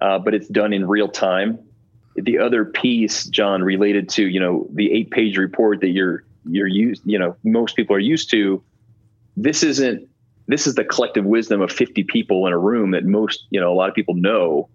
uh, 0.01 0.19
but 0.19 0.35
it's 0.35 0.49
done 0.49 0.73
in 0.73 0.87
real 0.87 1.09
time. 1.09 1.59
The 2.17 2.39
other 2.39 2.65
piece, 2.65 3.25
John, 3.27 3.63
related 3.63 4.09
to 4.11 4.27
you 4.27 4.41
know 4.41 4.67
the 4.73 4.93
eight 4.93 5.11
page 5.11 5.37
report 5.37 5.81
that 5.81 5.91
you're 5.91 6.25
you're 6.45 6.67
used 6.67 7.03
you 7.05 7.19
know 7.19 7.37
most 7.45 7.77
people 7.77 7.95
are 7.97 8.01
used 8.01 8.31
to. 8.33 8.63
This 9.37 9.63
isn't 9.63 10.11
this 10.51 10.67
is 10.67 10.75
the 10.75 10.85
collective 10.85 11.25
wisdom 11.25 11.61
of 11.61 11.71
50 11.71 12.03
people 12.05 12.47
in 12.47 12.53
a 12.53 12.59
room 12.59 12.91
that 12.91 13.05
most 13.05 13.47
you 13.51 13.61
know 13.61 13.73
a 13.73 13.75
lot 13.75 13.89
of 13.89 13.95
people 13.95 14.15
know 14.15 14.69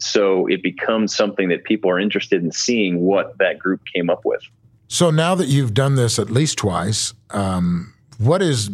so 0.00 0.46
it 0.48 0.62
becomes 0.62 1.14
something 1.14 1.48
that 1.50 1.64
people 1.64 1.88
are 1.88 2.00
interested 2.00 2.42
in 2.42 2.50
seeing 2.50 3.00
what 3.00 3.38
that 3.38 3.58
group 3.58 3.80
came 3.94 4.10
up 4.10 4.22
with 4.24 4.42
so 4.88 5.10
now 5.10 5.34
that 5.34 5.46
you've 5.46 5.72
done 5.72 5.94
this 5.94 6.18
at 6.18 6.30
least 6.30 6.58
twice 6.58 7.14
um, 7.30 7.94
what 8.18 8.42
is 8.42 8.70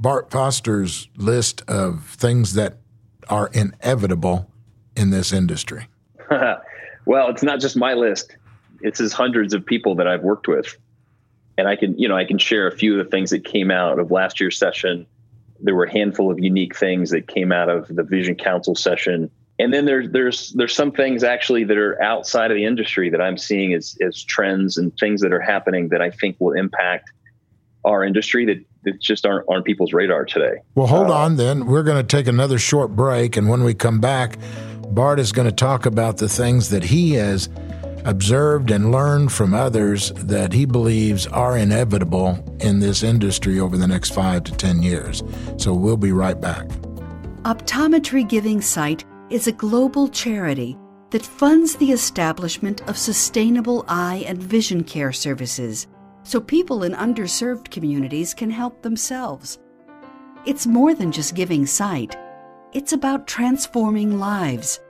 bart 0.00 0.30
foster's 0.30 1.08
list 1.16 1.62
of 1.68 2.06
things 2.06 2.54
that 2.54 2.78
are 3.28 3.48
inevitable 3.52 4.50
in 4.96 5.10
this 5.10 5.32
industry 5.32 5.86
well 7.06 7.28
it's 7.28 7.42
not 7.42 7.60
just 7.60 7.76
my 7.76 7.94
list 7.94 8.36
it's 8.80 8.98
his 8.98 9.12
hundreds 9.12 9.54
of 9.54 9.64
people 9.64 9.94
that 9.96 10.06
i've 10.06 10.22
worked 10.22 10.48
with 10.48 10.76
and 11.58 11.68
i 11.68 11.76
can 11.76 11.98
you 11.98 12.08
know 12.08 12.16
i 12.16 12.24
can 12.24 12.38
share 12.38 12.66
a 12.66 12.76
few 12.76 12.98
of 12.98 13.04
the 13.04 13.10
things 13.10 13.30
that 13.30 13.44
came 13.44 13.70
out 13.70 13.98
of 13.98 14.10
last 14.10 14.40
year's 14.40 14.58
session 14.58 15.06
there 15.62 15.74
were 15.74 15.84
a 15.84 15.92
handful 15.92 16.30
of 16.30 16.38
unique 16.38 16.76
things 16.76 17.10
that 17.10 17.28
came 17.28 17.52
out 17.52 17.68
of 17.68 17.86
the 17.88 18.02
Vision 18.02 18.34
Council 18.34 18.74
session. 18.74 19.30
And 19.58 19.72
then 19.72 19.84
there's 19.84 20.10
there's 20.10 20.52
there's 20.52 20.74
some 20.74 20.90
things 20.90 21.22
actually 21.22 21.64
that 21.64 21.78
are 21.78 22.02
outside 22.02 22.50
of 22.50 22.56
the 22.56 22.64
industry 22.64 23.10
that 23.10 23.20
I'm 23.20 23.38
seeing 23.38 23.72
as 23.72 23.96
as 24.04 24.22
trends 24.22 24.76
and 24.76 24.92
things 24.98 25.20
that 25.20 25.32
are 25.32 25.40
happening 25.40 25.88
that 25.90 26.02
I 26.02 26.10
think 26.10 26.36
will 26.40 26.52
impact 26.52 27.12
our 27.84 28.04
industry 28.04 28.46
that, 28.46 28.64
that 28.84 29.00
just 29.00 29.26
aren't 29.26 29.46
on 29.48 29.62
people's 29.62 29.92
radar 29.92 30.24
today. 30.24 30.54
Well, 30.74 30.86
hold 30.86 31.08
uh, 31.08 31.14
on 31.14 31.36
then. 31.36 31.66
We're 31.66 31.82
going 31.82 32.04
to 32.04 32.16
take 32.16 32.28
another 32.28 32.58
short 32.58 32.94
break. 32.94 33.36
And 33.36 33.48
when 33.48 33.64
we 33.64 33.74
come 33.74 34.00
back, 34.00 34.38
Bart 34.94 35.18
is 35.18 35.32
going 35.32 35.48
to 35.48 35.54
talk 35.54 35.86
about 35.86 36.18
the 36.18 36.28
things 36.28 36.68
that 36.68 36.84
he 36.84 37.12
has 37.12 37.48
observed 38.04 38.70
and 38.70 38.92
learned 38.92 39.32
from 39.32 39.54
others 39.54 40.12
that 40.16 40.52
he 40.52 40.66
believes 40.66 41.26
are 41.28 41.56
inevitable 41.56 42.44
in 42.60 42.80
this 42.80 43.02
industry 43.02 43.58
over 43.58 43.78
the 43.78 43.86
next 43.86 44.10
five 44.10 44.44
to 44.44 44.52
10 44.52 44.82
years. 44.82 45.22
So 45.56 45.72
we'll 45.72 45.96
be 45.96 46.12
right 46.12 46.38
back. 46.38 46.68
Optometry 47.44 48.28
Giving 48.28 48.60
Sight 48.60 49.06
is 49.30 49.46
a 49.46 49.52
global 49.52 50.08
charity 50.08 50.76
that 51.08 51.24
funds 51.24 51.74
the 51.76 51.92
establishment 51.92 52.86
of 52.86 52.98
sustainable 52.98 53.86
eye 53.88 54.24
and 54.26 54.42
vision 54.42 54.84
care 54.84 55.12
services 55.12 55.86
so 56.22 56.38
people 56.38 56.82
in 56.82 56.92
underserved 56.92 57.70
communities 57.70 58.34
can 58.34 58.50
help 58.50 58.82
themselves. 58.82 59.58
It's 60.44 60.66
more 60.66 60.94
than 60.94 61.12
just 61.12 61.34
giving 61.34 61.66
sight, 61.66 62.16
it's 62.72 62.92
about 62.92 63.26
transforming 63.26 64.18
lives. 64.18 64.80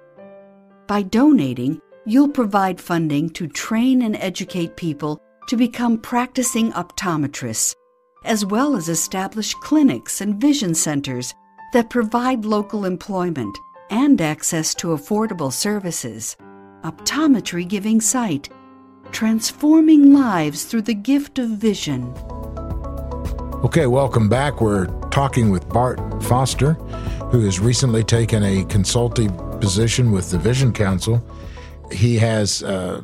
By 0.87 1.03
donating, 1.03 1.81
You'll 2.05 2.31
provide 2.31 2.81
funding 2.81 3.31
to 3.31 3.47
train 3.47 4.03
and 4.03 4.17
educate 4.17 4.77
people 4.77 5.23
to 5.47 5.57
become 5.57 5.99
practicing 5.99 6.73
optometrists, 6.73 7.77
as 8.25 8.45
well 8.45 8.75
as 8.75 8.89
establish 8.89 9.55
clinics 9.55 10.21
and 10.21 10.41
vision 10.41 10.75
centers 10.75 11.33
that 11.73 11.91
provide 11.91 12.45
local 12.45 12.87
employment 12.87 13.57
and 13.91 14.21
access 14.21 14.75
to 14.77 14.89
affordable 14.89 15.53
services. 15.53 16.37
Optometry 16.83 17.69
Giving 17.69 18.01
Sight, 18.01 18.49
transforming 19.13 20.13
lives 20.13 20.65
through 20.65 20.83
the 20.83 20.95
gift 20.95 21.39
of 21.39 21.51
vision. 21.51 22.13
Okay, 23.63 23.87
welcome 23.87 24.29
back. 24.29 24.61
We're 24.61 24.87
talking 25.11 25.51
with 25.51 25.69
Bart 25.69 26.01
Foster, 26.25 26.77
who 27.33 27.41
has 27.41 27.59
recently 27.59 28.05
taken 28.05 28.45
a 28.45 28.65
consulting 28.67 29.37
position 29.59 30.13
with 30.13 30.31
the 30.31 30.39
Vision 30.39 30.73
Council 30.73 31.21
he 31.93 32.19
has 32.19 32.63
uh, 32.63 33.03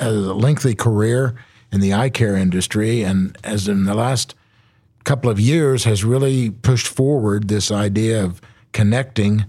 a 0.00 0.10
lengthy 0.10 0.74
career 0.74 1.34
in 1.70 1.80
the 1.80 1.94
eye 1.94 2.10
care 2.10 2.36
industry, 2.36 3.02
and 3.02 3.36
as 3.44 3.68
in 3.68 3.84
the 3.84 3.94
last 3.94 4.34
couple 5.04 5.30
of 5.30 5.40
years, 5.40 5.84
has 5.84 6.04
really 6.04 6.50
pushed 6.50 6.86
forward 6.86 7.48
this 7.48 7.70
idea 7.70 8.24
of 8.24 8.40
connecting 8.72 9.46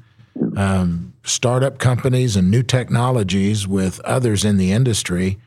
um, 0.57 1.13
startup 1.23 1.77
companies 1.77 2.35
and 2.35 2.49
new 2.49 2.63
technologies 2.63 3.67
with 3.67 3.99
others 4.01 4.43
in 4.43 4.57
the 4.57 4.71
industry. 4.71 5.37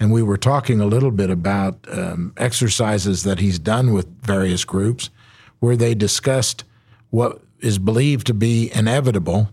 And 0.00 0.12
we 0.12 0.22
were 0.22 0.36
talking 0.36 0.80
a 0.80 0.86
little 0.86 1.10
bit 1.10 1.28
about 1.28 1.78
um, 1.90 2.32
exercises 2.36 3.24
that 3.24 3.40
he's 3.40 3.58
done 3.58 3.92
with 3.92 4.06
various 4.22 4.64
groups 4.64 5.10
where 5.58 5.76
they 5.76 5.94
discussed 5.94 6.64
what 7.10 7.40
is 7.60 7.78
believed 7.78 8.26
to 8.28 8.34
be 8.34 8.70
inevitable 8.74 9.50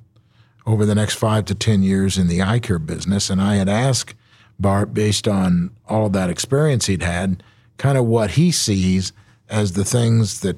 over 0.65 0.85
the 0.85 0.95
next 0.95 1.15
five 1.15 1.45
to 1.45 1.55
10 1.55 1.83
years 1.83 2.17
in 2.17 2.27
the 2.27 2.41
eye 2.41 2.59
care 2.59 2.79
business. 2.79 3.29
And 3.29 3.41
I 3.41 3.55
had 3.55 3.69
asked 3.69 4.15
Bart, 4.59 4.93
based 4.93 5.27
on 5.27 5.71
all 5.87 6.05
of 6.05 6.13
that 6.13 6.29
experience 6.29 6.87
he'd 6.87 7.03
had, 7.03 7.43
kind 7.77 7.97
of 7.97 8.05
what 8.05 8.31
he 8.31 8.51
sees 8.51 9.11
as 9.49 9.73
the 9.73 9.85
things 9.85 10.41
that 10.41 10.57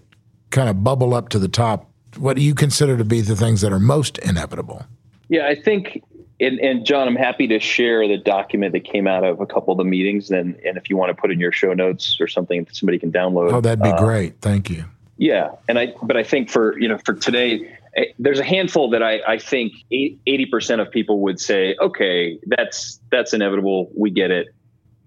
kind 0.50 0.70
of 0.70 0.84
bubble 0.84 1.14
up 1.14 1.30
to 1.30 1.40
the 1.40 1.48
top. 1.48 1.90
What 2.18 2.36
do 2.36 2.42
you 2.42 2.56
consider 2.56 2.98
to 2.98 3.04
be 3.04 3.22
the 3.22 3.36
things 3.36 3.62
that 3.62 3.74
are 3.74 3.80
most 3.80 4.18
inevitable? 4.20 4.86
Yeah, 5.30 5.48
I 5.48 5.56
think, 5.56 6.04
and, 6.40 6.60
and 6.60 6.86
John, 6.86 7.08
I'm 7.08 7.16
happy 7.16 7.48
to 7.48 7.60
share 7.60 8.08
the 8.08 8.18
document 8.18 8.74
that 8.74 8.86
came 8.86 9.08
out 9.08 9.24
of 9.24 9.42
a 9.42 9.46
couple 9.46 9.74
of 9.74 9.78
the 9.78 9.84
meetings. 9.84 10.32
And, 10.32 10.56
and 10.64 10.78
if 10.78 10.90
you 10.90 10.96
want 10.96 11.16
to 11.16 11.20
put 11.20 11.32
in 11.32 11.40
your 11.40 11.52
show 11.52 11.74
notes 11.74 12.18
or 12.22 12.28
something 12.28 12.64
that 12.64 12.76
somebody 12.76 12.98
can 12.98 13.12
download. 13.12 13.52
Oh, 13.52 13.62
that'd 13.62 13.84
be 13.84 13.90
uh, 13.90 13.98
great. 13.98 14.40
Thank 14.42 14.70
you. 14.70 14.86
Yeah. 15.18 15.52
And 15.68 15.80
I, 15.80 15.94
but 16.02 16.16
I 16.16 16.24
think 16.24 16.50
for, 16.50 16.78
you 16.80 16.88
know, 16.88 16.98
for 17.00 17.14
today, 17.14 17.78
eh, 17.96 18.06
there's 18.20 18.40
a 18.40 18.44
handful 18.44 18.92
that 18.92 19.02
I, 19.02 19.20
I 19.28 19.38
think 19.40 19.74
80% 19.92 20.80
of 20.80 20.92
people 20.92 21.22
would 21.22 21.40
say, 21.40 21.76
okay, 21.82 22.40
that's 22.46 23.00
that's 23.12 23.34
inevitable. 23.34 23.92
We 23.96 24.12
get 24.12 24.32
it. 24.32 24.48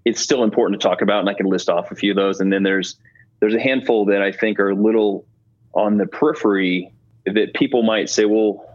It's 0.03 0.19
still 0.19 0.43
important 0.43 0.81
to 0.81 0.87
talk 0.87 1.01
about, 1.01 1.19
and 1.19 1.29
I 1.29 1.33
can 1.33 1.45
list 1.45 1.69
off 1.69 1.91
a 1.91 1.95
few 1.95 2.11
of 2.11 2.17
those. 2.17 2.39
And 2.39 2.51
then 2.51 2.63
there's 2.63 2.97
there's 3.39 3.53
a 3.53 3.59
handful 3.59 4.05
that 4.05 4.21
I 4.21 4.31
think 4.31 4.59
are 4.59 4.69
a 4.69 4.75
little 4.75 5.25
on 5.73 5.97
the 5.97 6.05
periphery 6.05 6.91
that 7.25 7.53
people 7.53 7.83
might 7.83 8.09
say, 8.09 8.25
well, 8.25 8.65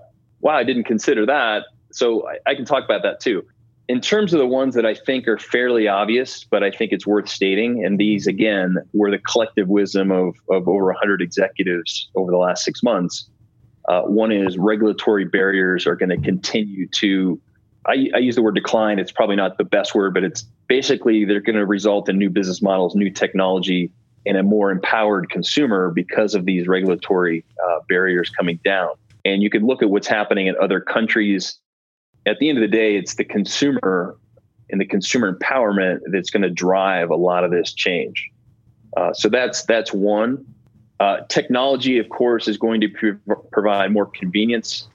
wow, 0.40 0.57
I 0.57 0.64
didn't 0.64 0.85
consider 0.85 1.27
that. 1.27 1.64
So 1.92 2.29
I, 2.29 2.38
I 2.51 2.55
can 2.55 2.64
talk 2.64 2.85
about 2.85 3.03
that 3.03 3.20
too. 3.20 3.44
In 3.88 4.01
terms 4.01 4.33
of 4.35 4.40
the 4.40 4.46
ones 4.46 4.75
that 4.75 4.85
I 4.85 4.94
think 4.94 5.29
are 5.29 5.38
fairly 5.38 5.87
obvious, 5.87 6.44
but 6.44 6.64
I 6.64 6.72
think 6.72 6.90
it's 6.90 7.07
worth 7.07 7.29
stating, 7.29 7.85
and 7.85 7.99
these 7.99 8.27
again 8.27 8.77
were 8.92 9.11
the 9.11 9.18
collective 9.18 9.68
wisdom 9.68 10.11
of, 10.11 10.35
of 10.51 10.66
over 10.66 10.87
100 10.87 11.22
executives 11.22 12.11
over 12.16 12.33
the 12.33 12.37
last 12.37 12.64
six 12.64 12.83
months 12.83 13.29
uh, 13.88 14.03
one 14.03 14.33
is 14.33 14.59
regulatory 14.59 15.25
barriers 15.25 15.87
are 15.87 15.96
going 15.96 16.09
to 16.09 16.18
continue 16.18 16.88
to, 16.88 17.40
I, 17.87 18.11
I, 18.14 18.18
use 18.18 18.35
the 18.35 18.42
word 18.42 18.57
decline. 18.57 18.99
It's 18.99 19.12
probably 19.12 19.37
not 19.37 19.59
the 19.59 19.64
best 19.64 19.94
word, 19.94 20.12
but 20.12 20.25
it's 20.25 20.42
basically 20.68 21.25
they're 21.25 21.40
going 21.40 21.57
to 21.57 21.66
result 21.66 22.09
in 22.09 22.18
new 22.18 22.31
business 22.31 22.61
models, 22.61 22.96
new 22.96 23.11
technology, 23.11 23.92
and 24.25 24.37
a 24.37 24.42
more 24.42 24.72
empowered 24.72 25.31
consumer 25.31 25.92
because 25.94 26.35
of 26.35 26.46
these 26.46 26.66
regulatory 26.66 27.44
uh, 27.64 27.79
barriers 27.88 28.29
coming 28.31 28.59
down. 28.64 28.90
And 29.25 29.42
you 29.42 29.51
can 29.51 29.64
look 29.64 29.83
at 29.83 29.90
what's 29.90 30.09
happening 30.09 30.49
in 30.49 30.57
other 30.61 30.81
countries. 30.81 31.59
At 32.27 32.39
the 32.39 32.49
end 32.49 32.59
of 32.59 32.62
the 32.62 32.77
day, 32.77 32.97
it's 32.97 33.15
the 33.15 33.25
consumer 33.25 34.17
and 34.69 34.81
the 34.81 34.87
consumer 34.87 35.33
empowerment 35.33 36.01
that's 36.12 36.31
going 36.31 36.43
to 36.43 36.51
drive 36.51 37.11
a 37.11 37.17
lot 37.17 37.45
of 37.45 37.51
this 37.51 37.73
change. 37.73 38.31
Uh, 38.97 39.12
so 39.12 39.29
that's 39.29 39.65
that's 39.65 39.93
one. 39.93 40.45
Uh, 40.99 41.19
technology, 41.29 41.99
of 41.99 42.09
course, 42.09 42.49
is 42.49 42.57
going 42.57 42.81
to 42.81 43.19
provide 43.53 43.93
more 43.93 44.07
convenience. 44.07 44.89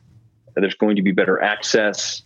There's 0.56 0.76
going 0.76 0.96
to 0.96 1.02
be 1.02 1.12
better 1.12 1.42
access, 1.42 2.24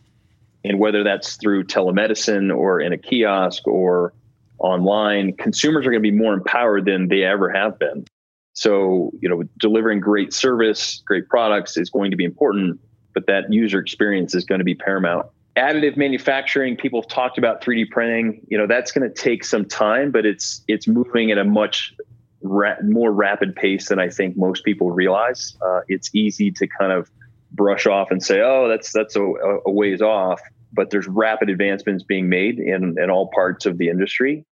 and 0.64 0.80
whether 0.80 1.04
that's 1.04 1.36
through 1.36 1.66
telemedicine 1.66 2.56
or 2.56 2.80
in 2.80 2.94
a 2.94 2.98
kiosk 2.98 3.68
or 3.68 4.14
online, 4.58 5.36
consumers 5.36 5.86
are 5.86 5.92
going 5.92 6.02
to 6.02 6.12
be 6.12 6.16
more 6.16 6.34
empowered 6.34 6.86
than 6.86 7.10
they 7.10 7.24
ever 7.24 7.52
have 7.52 7.78
been. 7.78 8.06
So, 8.54 9.12
you 9.20 9.28
know, 9.28 9.44
delivering 9.60 10.00
great 10.00 10.34
service, 10.34 11.04
great 11.06 11.28
products 11.28 11.76
is 11.76 11.90
going 11.90 12.12
to 12.12 12.18
be 12.18 12.24
important, 12.24 12.80
but 13.16 13.26
that 13.26 13.52
user 13.52 13.80
experience 13.80 14.36
is 14.36 14.46
going 14.46 14.60
to 14.60 14.66
be 14.66 14.76
paramount. 14.76 15.26
Additive 15.58 15.98
manufacturing, 15.98 16.76
people 16.76 17.02
have 17.02 17.10
talked 17.10 17.38
about 17.40 17.64
3D 17.64 17.90
printing. 17.90 18.46
You 18.50 18.58
know, 18.58 18.68
that's 18.68 18.92
going 18.92 19.10
to 19.10 19.14
take 19.14 19.44
some 19.44 19.66
time, 19.66 20.12
but 20.12 20.26
it's 20.26 20.64
it's 20.68 20.88
moving 20.88 21.32
at 21.32 21.40
a 21.40 21.46
much 21.46 21.96
ra- 22.44 22.76
more 22.84 23.12
rapid 23.12 23.56
pace 23.56 23.90
than 23.90 23.98
I 23.98 24.10
think 24.10 24.38
most 24.38 24.64
people 24.64 24.92
realize. 24.92 25.58
Uh, 25.66 25.80
it's 25.88 26.14
easy 26.14 26.52
to 26.52 26.68
kind 26.68 26.92
of 26.92 27.10
brush 27.52 27.88
off 27.88 28.12
and 28.12 28.22
say, 28.22 28.42
"Oh, 28.42 28.68
that's 28.68 28.92
that's 28.92 29.16
a, 29.16 29.24
a 29.24 29.72
ways 29.72 30.02
off," 30.02 30.42
but 30.74 30.90
there's 30.90 31.08
rapid 31.08 31.50
advancements 31.50 32.04
being 32.04 32.30
made 32.30 32.60
in 32.60 32.98
in 33.02 33.10
all 33.10 33.30
parts 33.34 33.66
of 33.66 33.78
the 33.78 33.90
industry, 33.90 34.46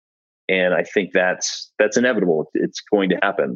and 0.47 0.73
I 0.73 0.83
think 0.83 1.13
that's 1.13 1.71
that's 1.79 1.97
inevitable. 1.97 2.49
It's 2.53 2.79
going 2.79 3.09
to 3.09 3.19
happen. 3.21 3.55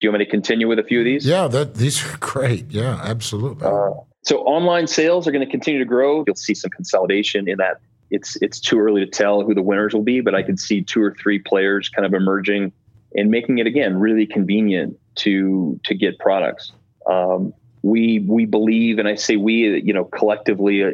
Do 0.00 0.06
you 0.06 0.10
want 0.10 0.20
me 0.20 0.24
to 0.24 0.30
continue 0.30 0.66
with 0.66 0.78
a 0.78 0.82
few 0.82 1.00
of 1.00 1.04
these? 1.04 1.26
Yeah, 1.26 1.46
that 1.48 1.74
these 1.74 2.04
are 2.04 2.16
great. 2.18 2.70
Yeah, 2.70 3.00
absolutely. 3.02 3.66
Uh, 3.66 3.92
so 4.22 4.38
online 4.40 4.86
sales 4.86 5.26
are 5.26 5.32
going 5.32 5.44
to 5.44 5.50
continue 5.50 5.78
to 5.78 5.84
grow. 5.86 6.24
You'll 6.26 6.36
see 6.36 6.54
some 6.54 6.70
consolidation 6.70 7.48
in 7.48 7.58
that. 7.58 7.80
It's 8.10 8.36
it's 8.42 8.58
too 8.58 8.78
early 8.78 9.04
to 9.04 9.10
tell 9.10 9.42
who 9.42 9.54
the 9.54 9.62
winners 9.62 9.94
will 9.94 10.02
be, 10.02 10.20
but 10.20 10.34
I 10.34 10.42
can 10.42 10.56
see 10.56 10.82
two 10.82 11.00
or 11.00 11.14
three 11.14 11.38
players 11.38 11.88
kind 11.88 12.04
of 12.04 12.12
emerging 12.12 12.72
and 13.14 13.30
making 13.30 13.58
it 13.58 13.66
again 13.66 13.98
really 13.98 14.26
convenient 14.26 14.98
to 15.16 15.80
to 15.84 15.94
get 15.94 16.18
products. 16.18 16.72
Um, 17.06 17.54
we 17.82 18.20
we 18.28 18.46
believe, 18.46 18.98
and 18.98 19.08
I 19.08 19.14
say 19.14 19.36
we, 19.36 19.80
you 19.80 19.92
know, 19.92 20.04
collectively, 20.04 20.84
uh, 20.84 20.90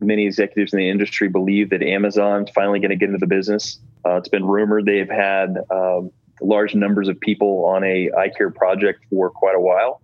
many 0.00 0.26
executives 0.26 0.72
in 0.72 0.78
the 0.78 0.88
industry 0.88 1.28
believe 1.28 1.70
that 1.70 1.82
Amazon's 1.82 2.50
finally 2.50 2.78
going 2.80 2.90
to 2.90 2.96
get 2.96 3.08
into 3.08 3.18
the 3.18 3.26
business. 3.26 3.78
Uh, 4.06 4.16
it's 4.16 4.28
been 4.28 4.46
rumored 4.46 4.86
they've 4.86 5.10
had 5.10 5.58
um, 5.70 6.10
large 6.40 6.74
numbers 6.74 7.08
of 7.08 7.20
people 7.20 7.66
on 7.66 7.84
a 7.84 8.10
eye 8.16 8.30
care 8.30 8.50
project 8.50 9.04
for 9.10 9.28
quite 9.28 9.54
a 9.54 9.60
while, 9.60 10.00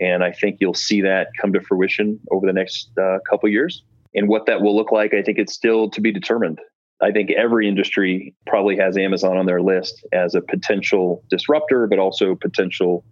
and 0.00 0.24
I 0.24 0.32
think 0.32 0.58
you'll 0.60 0.74
see 0.74 1.00
that 1.02 1.28
come 1.40 1.52
to 1.52 1.60
fruition 1.60 2.18
over 2.30 2.46
the 2.46 2.52
next 2.52 2.90
uh, 2.98 3.18
couple 3.28 3.48
years. 3.48 3.82
And 4.14 4.28
what 4.28 4.46
that 4.46 4.60
will 4.60 4.76
look 4.76 4.92
like, 4.92 5.14
I 5.14 5.22
think 5.22 5.38
it's 5.38 5.54
still 5.54 5.90
to 5.90 6.00
be 6.00 6.12
determined. 6.12 6.60
I 7.00 7.10
think 7.10 7.30
every 7.32 7.68
industry 7.68 8.34
probably 8.46 8.76
has 8.76 8.96
Amazon 8.96 9.36
on 9.36 9.46
their 9.46 9.60
list 9.60 10.06
as 10.12 10.34
a 10.34 10.40
potential 10.40 11.24
disruptor, 11.30 11.86
but 11.86 11.98
also 11.98 12.34
potential 12.34 13.04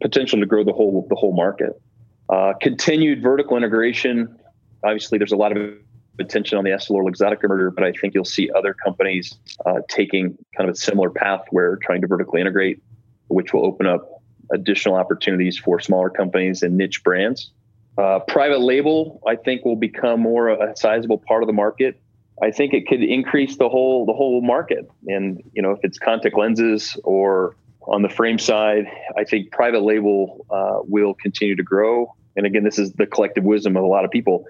potential 0.00 0.38
to 0.38 0.46
grow 0.46 0.64
the 0.64 0.72
whole 0.72 1.06
the 1.08 1.14
whole 1.14 1.34
market. 1.34 1.80
Uh, 2.28 2.52
continued 2.60 3.22
vertical 3.22 3.56
integration. 3.56 4.38
Obviously, 4.84 5.18
there's 5.18 5.32
a 5.32 5.36
lot 5.36 5.56
of 5.56 5.74
attention 6.18 6.58
on 6.58 6.64
the 6.64 6.70
EssilorLuxottica 6.70 7.48
merger, 7.48 7.70
but 7.70 7.84
I 7.84 7.92
think 7.92 8.14
you'll 8.14 8.24
see 8.24 8.50
other 8.56 8.74
companies 8.74 9.38
uh, 9.66 9.80
taking 9.88 10.36
kind 10.56 10.68
of 10.68 10.74
a 10.74 10.78
similar 10.78 11.10
path 11.10 11.42
where 11.50 11.76
trying 11.76 12.00
to 12.00 12.06
vertically 12.06 12.40
integrate, 12.40 12.82
which 13.28 13.52
will 13.52 13.64
open 13.64 13.86
up 13.86 14.17
additional 14.52 14.96
opportunities 14.96 15.58
for 15.58 15.80
smaller 15.80 16.10
companies 16.10 16.62
and 16.62 16.76
niche 16.76 17.02
brands. 17.02 17.50
Uh, 17.96 18.20
private 18.20 18.60
label, 18.60 19.20
I 19.26 19.36
think, 19.36 19.64
will 19.64 19.76
become 19.76 20.20
more 20.20 20.48
a 20.48 20.76
sizable 20.76 21.18
part 21.18 21.42
of 21.42 21.46
the 21.48 21.52
market. 21.52 22.00
I 22.40 22.52
think 22.52 22.72
it 22.72 22.86
could 22.86 23.02
increase 23.02 23.56
the 23.56 23.68
whole 23.68 24.06
the 24.06 24.12
whole 24.12 24.40
market. 24.40 24.88
And 25.08 25.42
you 25.52 25.62
know, 25.62 25.72
if 25.72 25.80
it's 25.82 25.98
contact 25.98 26.38
lenses 26.38 26.96
or 27.02 27.56
on 27.88 28.02
the 28.02 28.08
frame 28.08 28.38
side, 28.38 28.84
I 29.16 29.24
think 29.24 29.50
private 29.50 29.82
label 29.82 30.46
uh, 30.50 30.80
will 30.82 31.14
continue 31.14 31.56
to 31.56 31.62
grow. 31.62 32.14
And 32.36 32.46
again, 32.46 32.62
this 32.62 32.78
is 32.78 32.92
the 32.92 33.06
collective 33.06 33.42
wisdom 33.42 33.76
of 33.76 33.82
a 33.82 33.86
lot 33.86 34.04
of 34.04 34.10
people. 34.10 34.44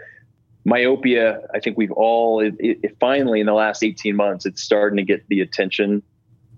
Myopia, 0.64 1.40
I 1.54 1.60
think 1.60 1.78
we've 1.78 1.92
all 1.92 2.40
it, 2.40 2.54
it, 2.58 2.96
finally 3.00 3.40
in 3.40 3.46
the 3.46 3.54
last 3.54 3.82
18 3.82 4.14
months, 4.14 4.44
it's 4.44 4.62
starting 4.62 4.98
to 4.98 5.04
get 5.04 5.26
the 5.28 5.40
attention 5.40 6.02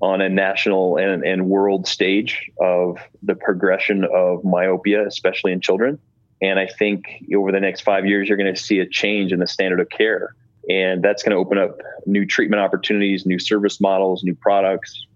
on 0.01 0.21
a 0.21 0.29
national 0.29 0.97
and, 0.97 1.25
and 1.25 1.49
world 1.49 1.87
stage 1.87 2.51
of 2.61 2.99
the 3.23 3.35
progression 3.35 4.05
of 4.05 4.45
myopia, 4.45 5.07
especially 5.07 5.53
in 5.53 5.61
children. 5.61 5.99
And 6.43 6.59
I 6.59 6.67
think 6.67 7.23
over 7.37 7.53
the 7.53 7.61
next 7.61 7.83
five 7.83 8.07
years, 8.07 8.29
you're 8.29 8.39
going 8.39 8.55
to 8.55 8.61
see 8.61 8.79
a 8.79 8.87
change 8.87 9.33
in 9.33 9.41
the 9.41 9.47
standard 9.47 9.81
of 9.81 9.91
care. 9.91 10.35
And 10.71 11.03
that's 11.03 11.23
going 11.23 11.33
to 11.33 11.37
open 11.37 11.59
up 11.59 11.79
new 12.07 12.25
treatment 12.25 12.63
opportunities, 12.63 13.27
new 13.27 13.39
service 13.39 13.81
models, 13.81 14.23
new 14.25 14.35
products, 14.35 15.07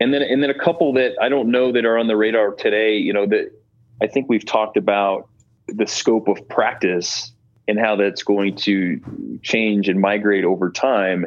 and 0.00 0.14
then 0.14 0.22
and 0.22 0.42
then 0.42 0.50
a 0.50 0.58
couple 0.58 0.92
that 0.94 1.12
I 1.20 1.28
don't 1.28 1.50
know 1.50 1.72
that 1.72 1.84
are 1.84 1.98
on 1.98 2.08
the 2.08 2.16
radar 2.16 2.52
today. 2.54 2.96
You 2.96 3.12
know 3.12 3.26
that 3.26 3.52
I 4.02 4.06
think 4.06 4.28
we've 4.28 4.44
talked 4.44 4.76
about 4.76 5.28
the 5.68 5.86
scope 5.86 6.26
of 6.26 6.48
practice 6.48 7.32
and 7.68 7.78
how 7.78 7.96
that's 7.96 8.22
going 8.22 8.56
to 8.56 9.00
change 9.42 9.88
and 9.88 10.00
migrate 10.00 10.44
over 10.44 10.70
time. 10.70 11.26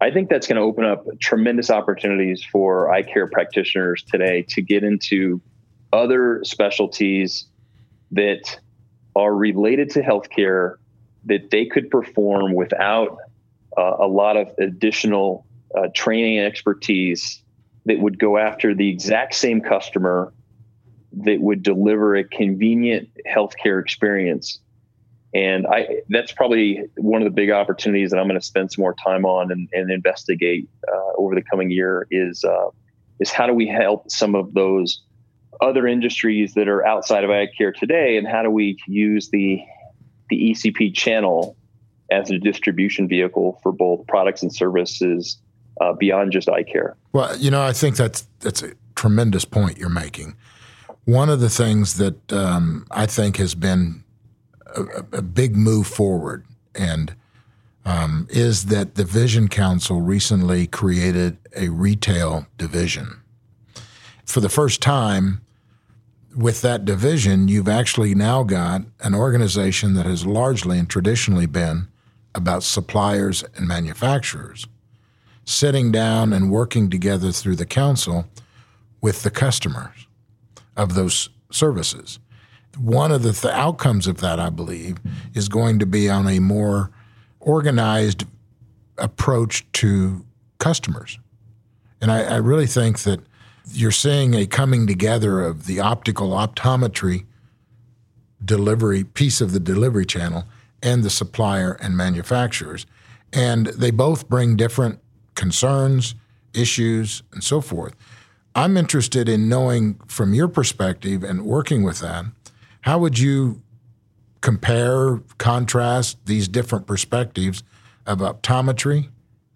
I 0.00 0.10
think 0.10 0.30
that's 0.30 0.46
going 0.46 0.56
to 0.56 0.62
open 0.62 0.84
up 0.84 1.06
tremendous 1.20 1.70
opportunities 1.70 2.42
for 2.42 2.90
eye 2.90 3.02
care 3.02 3.26
practitioners 3.26 4.02
today 4.02 4.42
to 4.48 4.62
get 4.62 4.82
into 4.82 5.40
other 5.92 6.40
specialties 6.44 7.46
that 8.12 8.58
are 9.14 9.34
related 9.34 9.90
to 9.90 10.00
healthcare 10.02 10.76
that 11.26 11.50
they 11.50 11.66
could 11.66 11.90
perform 11.90 12.54
without 12.54 13.18
uh, 13.76 13.96
a 14.00 14.06
lot 14.06 14.36
of 14.36 14.48
additional 14.58 15.46
uh, 15.76 15.88
training 15.94 16.38
and 16.38 16.46
expertise 16.46 17.42
that 17.84 17.98
would 17.98 18.18
go 18.18 18.38
after 18.38 18.74
the 18.74 18.88
exact 18.88 19.34
same 19.34 19.60
customer 19.60 20.32
that 21.12 21.40
would 21.40 21.62
deliver 21.62 22.16
a 22.16 22.24
convenient 22.24 23.08
healthcare 23.28 23.80
experience. 23.80 24.60
And 25.32 25.66
I 25.66 26.02
that's 26.08 26.32
probably 26.32 26.82
one 26.96 27.22
of 27.22 27.26
the 27.26 27.34
big 27.34 27.50
opportunities 27.50 28.10
that 28.10 28.18
I'm 28.18 28.26
going 28.26 28.40
to 28.40 28.44
spend 28.44 28.72
some 28.72 28.82
more 28.82 28.94
time 28.94 29.24
on 29.24 29.52
and, 29.52 29.68
and 29.72 29.90
investigate 29.90 30.68
uh, 30.88 31.12
over 31.16 31.34
the 31.34 31.42
coming 31.42 31.70
year 31.70 32.06
is 32.10 32.42
uh, 32.44 32.70
is 33.20 33.30
how 33.30 33.46
do 33.46 33.54
we 33.54 33.68
help 33.68 34.10
some 34.10 34.34
of 34.34 34.54
those 34.54 35.02
other 35.60 35.86
industries 35.86 36.54
that 36.54 36.68
are 36.68 36.84
outside 36.86 37.22
of 37.22 37.30
eye 37.30 37.48
care 37.56 37.70
today, 37.70 38.16
and 38.16 38.26
how 38.26 38.42
do 38.42 38.50
we 38.50 38.76
use 38.88 39.28
the 39.30 39.60
the 40.30 40.50
ECP 40.50 40.94
channel 40.94 41.56
as 42.10 42.30
a 42.30 42.38
distribution 42.38 43.06
vehicle 43.08 43.60
for 43.62 43.72
both 43.72 44.06
products 44.06 44.42
and 44.42 44.52
services 44.52 45.40
uh, 45.80 45.92
beyond 45.92 46.32
just 46.32 46.48
eye 46.48 46.62
care. 46.62 46.96
Well, 47.12 47.36
you 47.36 47.50
know, 47.50 47.62
I 47.62 47.72
think 47.72 47.96
that's 47.96 48.26
that's 48.40 48.62
a 48.62 48.72
tremendous 48.96 49.44
point 49.44 49.78
you're 49.78 49.88
making. 49.88 50.36
One 51.04 51.28
of 51.28 51.40
the 51.40 51.48
things 51.48 51.94
that 51.94 52.32
um, 52.32 52.86
I 52.90 53.06
think 53.06 53.36
has 53.38 53.54
been 53.54 54.04
a, 54.74 55.18
a 55.18 55.22
big 55.22 55.56
move 55.56 55.86
forward 55.86 56.44
and 56.74 57.14
um, 57.84 58.26
is 58.30 58.66
that 58.66 58.94
the 58.94 59.04
Vision 59.04 59.48
Council 59.48 60.00
recently 60.00 60.66
created 60.66 61.38
a 61.56 61.68
retail 61.68 62.46
division. 62.58 63.20
For 64.24 64.40
the 64.40 64.48
first 64.48 64.80
time, 64.80 65.40
with 66.36 66.60
that 66.62 66.84
division, 66.84 67.48
you've 67.48 67.68
actually 67.68 68.14
now 68.14 68.44
got 68.44 68.82
an 69.00 69.14
organization 69.14 69.94
that 69.94 70.06
has 70.06 70.24
largely 70.24 70.78
and 70.78 70.88
traditionally 70.88 71.46
been 71.46 71.88
about 72.34 72.62
suppliers 72.62 73.42
and 73.56 73.66
manufacturers 73.66 74.66
sitting 75.44 75.90
down 75.90 76.32
and 76.32 76.50
working 76.50 76.88
together 76.88 77.32
through 77.32 77.56
the 77.56 77.66
council 77.66 78.26
with 79.00 79.24
the 79.24 79.30
customers 79.30 80.06
of 80.76 80.94
those 80.94 81.28
services. 81.50 82.19
One 82.78 83.12
of 83.12 83.22
the 83.22 83.32
th- 83.32 83.52
outcomes 83.52 84.06
of 84.06 84.18
that, 84.18 84.38
I 84.38 84.50
believe, 84.50 84.98
is 85.34 85.48
going 85.48 85.78
to 85.80 85.86
be 85.86 86.08
on 86.08 86.26
a 86.28 86.38
more 86.38 86.90
organized 87.40 88.24
approach 88.98 89.70
to 89.72 90.24
customers. 90.58 91.18
And 92.00 92.10
I, 92.10 92.22
I 92.22 92.36
really 92.36 92.66
think 92.66 93.00
that 93.00 93.20
you're 93.72 93.90
seeing 93.90 94.34
a 94.34 94.46
coming 94.46 94.86
together 94.86 95.42
of 95.42 95.66
the 95.66 95.80
optical 95.80 96.30
optometry 96.30 97.24
delivery 98.44 99.04
piece 99.04 99.40
of 99.40 99.52
the 99.52 99.60
delivery 99.60 100.06
channel 100.06 100.44
and 100.82 101.02
the 101.02 101.10
supplier 101.10 101.72
and 101.72 101.96
manufacturers. 101.96 102.86
And 103.32 103.66
they 103.66 103.90
both 103.90 104.28
bring 104.28 104.56
different 104.56 104.98
concerns, 105.34 106.14
issues, 106.54 107.22
and 107.32 107.44
so 107.44 107.60
forth. 107.60 107.94
I'm 108.54 108.76
interested 108.76 109.28
in 109.28 109.48
knowing 109.48 110.00
from 110.06 110.34
your 110.34 110.48
perspective 110.48 111.22
and 111.22 111.44
working 111.44 111.82
with 111.82 112.00
that, 112.00 112.24
how 112.82 112.98
would 112.98 113.18
you 113.18 113.62
compare, 114.40 115.20
contrast 115.38 116.24
these 116.26 116.48
different 116.48 116.86
perspectives 116.86 117.62
of 118.06 118.18
optometry 118.18 119.08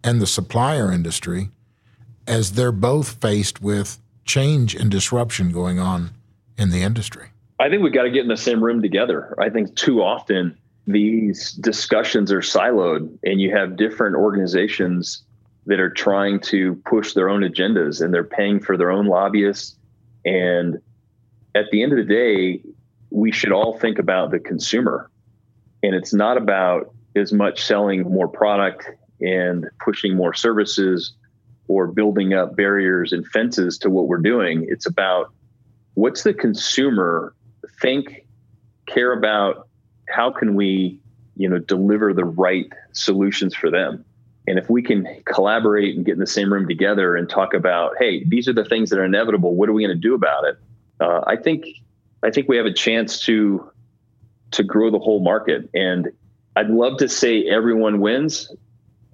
and 0.03 0.21
the 0.21 0.27
supplier 0.27 0.93
industry 0.93 1.51
as 2.27 2.53
they're 2.53 2.73
both 2.73 3.21
faced 3.21 3.63
with 3.63 3.99
change 4.25 4.75
and 4.75 4.91
disruption 4.91 5.53
going 5.53 5.79
on 5.79 6.11
in 6.57 6.71
the 6.71 6.83
industry? 6.83 7.29
I 7.59 7.69
think 7.69 7.83
we've 7.83 7.93
got 7.93 8.03
to 8.03 8.11
get 8.11 8.23
in 8.23 8.29
the 8.29 8.37
same 8.37 8.63
room 8.63 8.83
together. 8.83 9.35
I 9.39 9.49
think 9.49 9.75
too 9.77 10.03
often 10.03 10.57
these 10.87 11.53
discussions 11.53 12.31
are 12.31 12.41
siloed 12.41 13.17
and 13.23 13.41
you 13.41 13.57
have 13.57 13.77
different 13.77 14.17
organizations 14.17 15.23
that 15.67 15.81
are 15.81 15.91
trying 15.91 16.41
to 16.41 16.75
push 16.85 17.15
their 17.15 17.31
own 17.31 17.41
agendas 17.41 18.05
and 18.05 18.13
they're 18.13 18.25
paying 18.25 18.61
for 18.61 18.77
their 18.77 18.91
own 18.91 19.07
lobbyists. 19.07 19.77
And 20.27 20.81
at 21.55 21.71
the 21.71 21.83
end 21.83 21.93
of 21.93 21.99
the 21.99 22.05
day, 22.05 22.61
we 23.14 23.31
should 23.31 23.53
all 23.53 23.79
think 23.79 23.98
about 23.98 24.33
the 24.33 24.40
consumer. 24.40 25.09
And 25.85 25.94
it's 25.94 26.12
not 26.12 26.37
about 26.37 26.92
as 27.14 27.33
much 27.33 27.62
selling 27.62 28.03
more 28.03 28.27
product 28.27 28.90
and 29.20 29.66
pushing 29.83 30.16
more 30.16 30.35
services 30.35 31.14
or 31.68 31.87
building 31.87 32.35
up 32.35 32.57
barriers 32.57 33.12
and 33.12 33.24
fences 33.29 33.79
to 33.79 33.88
what 33.88 34.09
we're 34.09 34.18
doing. 34.18 34.66
It's 34.68 34.87
about 34.87 35.33
what's 35.94 36.24
the 36.24 36.35
consumer 36.35 37.35
think, 37.81 38.27
care 38.87 39.12
about, 39.12 39.68
how 40.09 40.33
can 40.33 40.57
we, 40.57 41.00
you 41.37 41.48
know, 41.48 41.59
deliver 41.59 42.12
the 42.12 42.24
right 42.24 42.66
solutions 42.92 43.55
for 43.55 43.70
them? 43.70 44.05
And 44.48 44.59
if 44.59 44.68
we 44.68 44.83
can 44.83 45.07
collaborate 45.24 45.96
and 45.96 46.05
get 46.05 46.14
in 46.14 46.18
the 46.18 46.27
same 46.27 46.53
room 46.53 46.66
together 46.68 47.16
and 47.16 47.31
talk 47.31 47.55
about, 47.55 47.92
hey, 47.98 48.24
these 48.24 48.48
are 48.48 48.53
the 48.53 48.64
things 48.64 48.90
that 48.90 48.98
are 48.98 49.05
inevitable. 49.05 49.55
What 49.55 49.68
are 49.68 49.72
we 49.72 49.87
going 49.87 49.96
to 49.96 50.09
do 50.09 50.14
about 50.14 50.44
it? 50.44 50.59
Uh, 51.00 51.20
I 51.27 51.37
think 51.37 51.64
I 52.25 52.31
think 52.31 52.49
we 52.49 52.57
have 52.57 52.67
a 52.67 52.73
chance 52.73 53.25
to 53.27 53.71
to 54.53 54.63
grow 54.63 54.91
the 54.91 54.99
whole 54.99 55.21
market. 55.21 55.69
And 55.75 56.09
I'd 56.57 56.71
love 56.71 56.99
to 56.99 57.09
say 57.09 57.45
everyone 57.45 58.01
wins. 58.01 58.51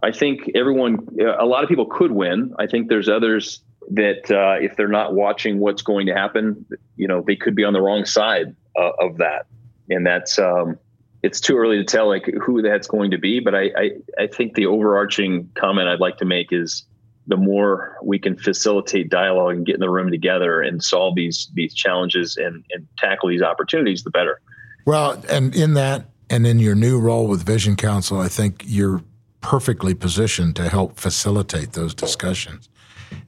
I 0.03 0.12
think 0.12 0.51
everyone, 0.55 1.09
a 1.20 1.44
lot 1.44 1.62
of 1.62 1.68
people 1.68 1.87
could 1.87 2.12
win. 2.12 2.55
I 2.59 2.66
think 2.66 2.88
there's 2.88 3.09
others 3.09 3.62
that 3.90 4.31
uh, 4.31 4.62
if 4.62 4.77
they're 4.77 4.88
not 4.88 5.14
watching 5.14 5.59
what's 5.59 5.83
going 5.83 6.07
to 6.07 6.14
happen, 6.14 6.64
you 6.96 7.09
know, 7.09 7.23
they 7.27 7.37
could 7.37 7.55
be 7.55 7.64
on 7.64 7.73
the 7.73 7.81
wrong 7.81 8.05
side 8.05 8.55
uh, 8.79 8.92
of 9.01 9.18
that. 9.18 9.46
And 9.88 10.07
that's 10.07 10.38
um, 10.38 10.79
it's 11.23 11.40
too 11.40 11.57
early 11.57 11.77
to 11.79 11.85
tell 11.85 12.09
like 12.09 12.27
who 12.42 12.62
that's 12.62 12.87
going 12.87 13.11
to 13.11 13.18
be. 13.18 13.40
But 13.40 13.55
I, 13.55 13.70
I, 13.77 13.90
I 14.18 14.27
think 14.27 14.55
the 14.55 14.66
overarching 14.66 15.51
comment 15.55 15.88
I'd 15.88 16.01
like 16.01 16.18
to 16.18 16.25
make 16.25 16.53
is 16.53 16.85
the 17.26 17.37
more 17.37 17.96
we 18.02 18.18
can 18.18 18.37
facilitate 18.37 19.11
dialogue 19.11 19.56
and 19.56 19.66
get 19.66 19.74
in 19.74 19.80
the 19.80 19.90
room 19.90 20.11
together 20.11 20.61
and 20.62 20.83
solve 20.83 21.14
these 21.14 21.50
these 21.54 21.74
challenges 21.74 22.37
and, 22.37 22.64
and 22.72 22.87
tackle 22.98 23.28
these 23.28 23.42
opportunities, 23.42 24.02
the 24.02 24.11
better. 24.11 24.40
Well, 24.87 25.22
and 25.28 25.54
in 25.54 25.74
that 25.74 26.06
And 26.30 26.46
in 26.46 26.61
your 26.61 26.76
new 26.76 27.00
role 27.00 27.26
with 27.26 27.44
Vision 27.44 27.74
Council, 27.76 28.20
I 28.20 28.28
think 28.28 28.62
you're 28.64 29.02
perfectly 29.40 29.94
positioned 29.94 30.54
to 30.56 30.68
help 30.68 30.96
facilitate 30.96 31.72
those 31.72 31.92
discussions. 31.94 32.68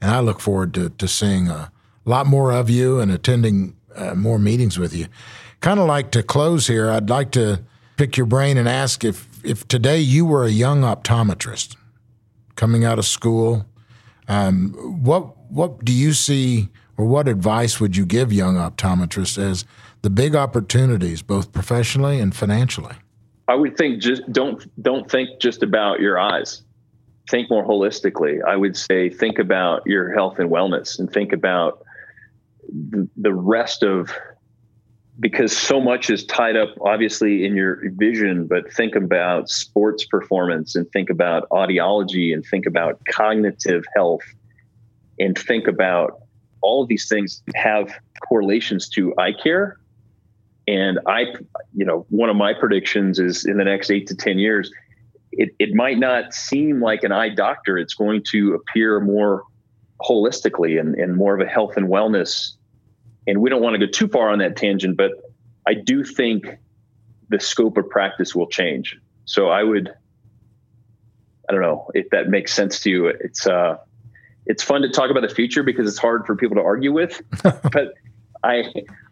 And 0.00 0.10
I 0.10 0.20
look 0.20 0.40
forward 0.40 0.72
to, 0.74 0.90
to 0.90 1.08
seeing 1.08 1.48
a 1.48 1.72
lot 2.04 2.26
more 2.26 2.52
of 2.52 2.70
you 2.70 3.00
and 3.00 3.10
attending 3.10 3.74
uh, 3.96 4.14
more 4.14 4.38
meetings 4.38 4.78
with 4.78 4.94
you. 4.94 5.06
Kind 5.60 5.80
of 5.80 5.86
like 5.86 6.10
to 6.12 6.22
close 6.22 6.68
here, 6.68 6.90
I'd 6.90 7.10
like 7.10 7.32
to 7.32 7.64
pick 7.96 8.16
your 8.16 8.26
brain 8.26 8.56
and 8.56 8.68
ask 8.68 9.04
if, 9.04 9.26
if 9.44 9.66
today 9.66 9.98
you 9.98 10.24
were 10.24 10.44
a 10.44 10.50
young 10.50 10.82
optometrist 10.82 11.76
coming 12.54 12.84
out 12.84 12.98
of 12.98 13.04
school, 13.04 13.66
um, 14.32 14.72
what, 15.04 15.36
what 15.50 15.84
do 15.84 15.92
you 15.92 16.14
see 16.14 16.68
or 16.96 17.04
what 17.04 17.28
advice 17.28 17.80
would 17.80 17.96
you 17.96 18.06
give 18.06 18.32
young 18.32 18.56
optometrists 18.56 19.36
as 19.36 19.64
the 20.00 20.08
big 20.08 20.34
opportunities, 20.34 21.20
both 21.20 21.52
professionally 21.52 22.18
and 22.18 22.34
financially? 22.34 22.94
I 23.48 23.54
would 23.54 23.76
think 23.76 24.00
just 24.00 24.22
don't 24.32 24.64
don't 24.82 25.10
think 25.10 25.38
just 25.38 25.62
about 25.62 26.00
your 26.00 26.18
eyes. 26.18 26.62
Think 27.28 27.50
more 27.50 27.64
holistically. 27.66 28.42
I 28.42 28.56
would 28.56 28.76
say 28.76 29.10
think 29.10 29.38
about 29.38 29.82
your 29.86 30.12
health 30.12 30.38
and 30.38 30.50
wellness 30.50 30.98
and 30.98 31.12
think 31.12 31.32
about 31.32 31.84
the, 32.68 33.08
the 33.16 33.34
rest 33.34 33.82
of 33.82 34.10
because 35.20 35.56
so 35.56 35.80
much 35.80 36.08
is 36.08 36.24
tied 36.24 36.56
up 36.56 36.70
obviously 36.80 37.44
in 37.44 37.54
your 37.54 37.82
vision 37.96 38.46
but 38.46 38.72
think 38.72 38.94
about 38.94 39.48
sports 39.48 40.04
performance 40.04 40.74
and 40.74 40.90
think 40.90 41.10
about 41.10 41.48
audiology 41.50 42.32
and 42.32 42.44
think 42.46 42.66
about 42.66 42.98
cognitive 43.10 43.84
health 43.94 44.22
and 45.18 45.38
think 45.38 45.66
about 45.66 46.22
all 46.62 46.82
of 46.82 46.88
these 46.88 47.08
things 47.08 47.42
have 47.54 47.92
correlations 48.26 48.88
to 48.88 49.14
eye 49.18 49.32
care 49.32 49.78
and 50.68 51.00
I, 51.06 51.26
you 51.74 51.84
know, 51.84 52.06
one 52.10 52.30
of 52.30 52.36
my 52.36 52.52
predictions 52.54 53.18
is 53.18 53.44
in 53.44 53.56
the 53.56 53.64
next 53.64 53.90
eight 53.90 54.06
to 54.08 54.14
10 54.14 54.38
years, 54.38 54.70
it, 55.32 55.50
it 55.58 55.74
might 55.74 55.98
not 55.98 56.34
seem 56.34 56.80
like 56.80 57.02
an 57.02 57.12
eye 57.12 57.30
doctor. 57.30 57.78
It's 57.78 57.94
going 57.94 58.22
to 58.30 58.54
appear 58.54 59.00
more 59.00 59.44
holistically 60.00 60.78
and, 60.78 60.94
and 60.94 61.16
more 61.16 61.34
of 61.34 61.46
a 61.46 61.50
health 61.50 61.76
and 61.76 61.88
wellness. 61.88 62.52
And 63.26 63.40
we 63.40 63.50
don't 63.50 63.62
want 63.62 63.74
to 63.78 63.86
go 63.86 63.90
too 63.90 64.08
far 64.08 64.30
on 64.30 64.38
that 64.38 64.56
tangent, 64.56 64.96
but 64.96 65.12
I 65.66 65.74
do 65.74 66.04
think 66.04 66.46
the 67.28 67.38
scope 67.40 67.76
of 67.76 67.88
practice 67.88 68.34
will 68.34 68.48
change. 68.48 68.98
So 69.24 69.48
I 69.48 69.62
would, 69.62 69.88
I 71.48 71.52
don't 71.52 71.62
know 71.62 71.90
if 71.94 72.10
that 72.10 72.28
makes 72.28 72.52
sense 72.52 72.80
to 72.80 72.90
you. 72.90 73.06
It's, 73.06 73.46
uh, 73.46 73.76
it's 74.46 74.62
fun 74.62 74.82
to 74.82 74.88
talk 74.88 75.10
about 75.10 75.22
the 75.22 75.34
future 75.34 75.62
because 75.62 75.88
it's 75.88 75.98
hard 75.98 76.26
for 76.26 76.36
people 76.36 76.56
to 76.56 76.62
argue 76.62 76.92
with, 76.92 77.22
but 77.42 77.94
I 78.44 78.64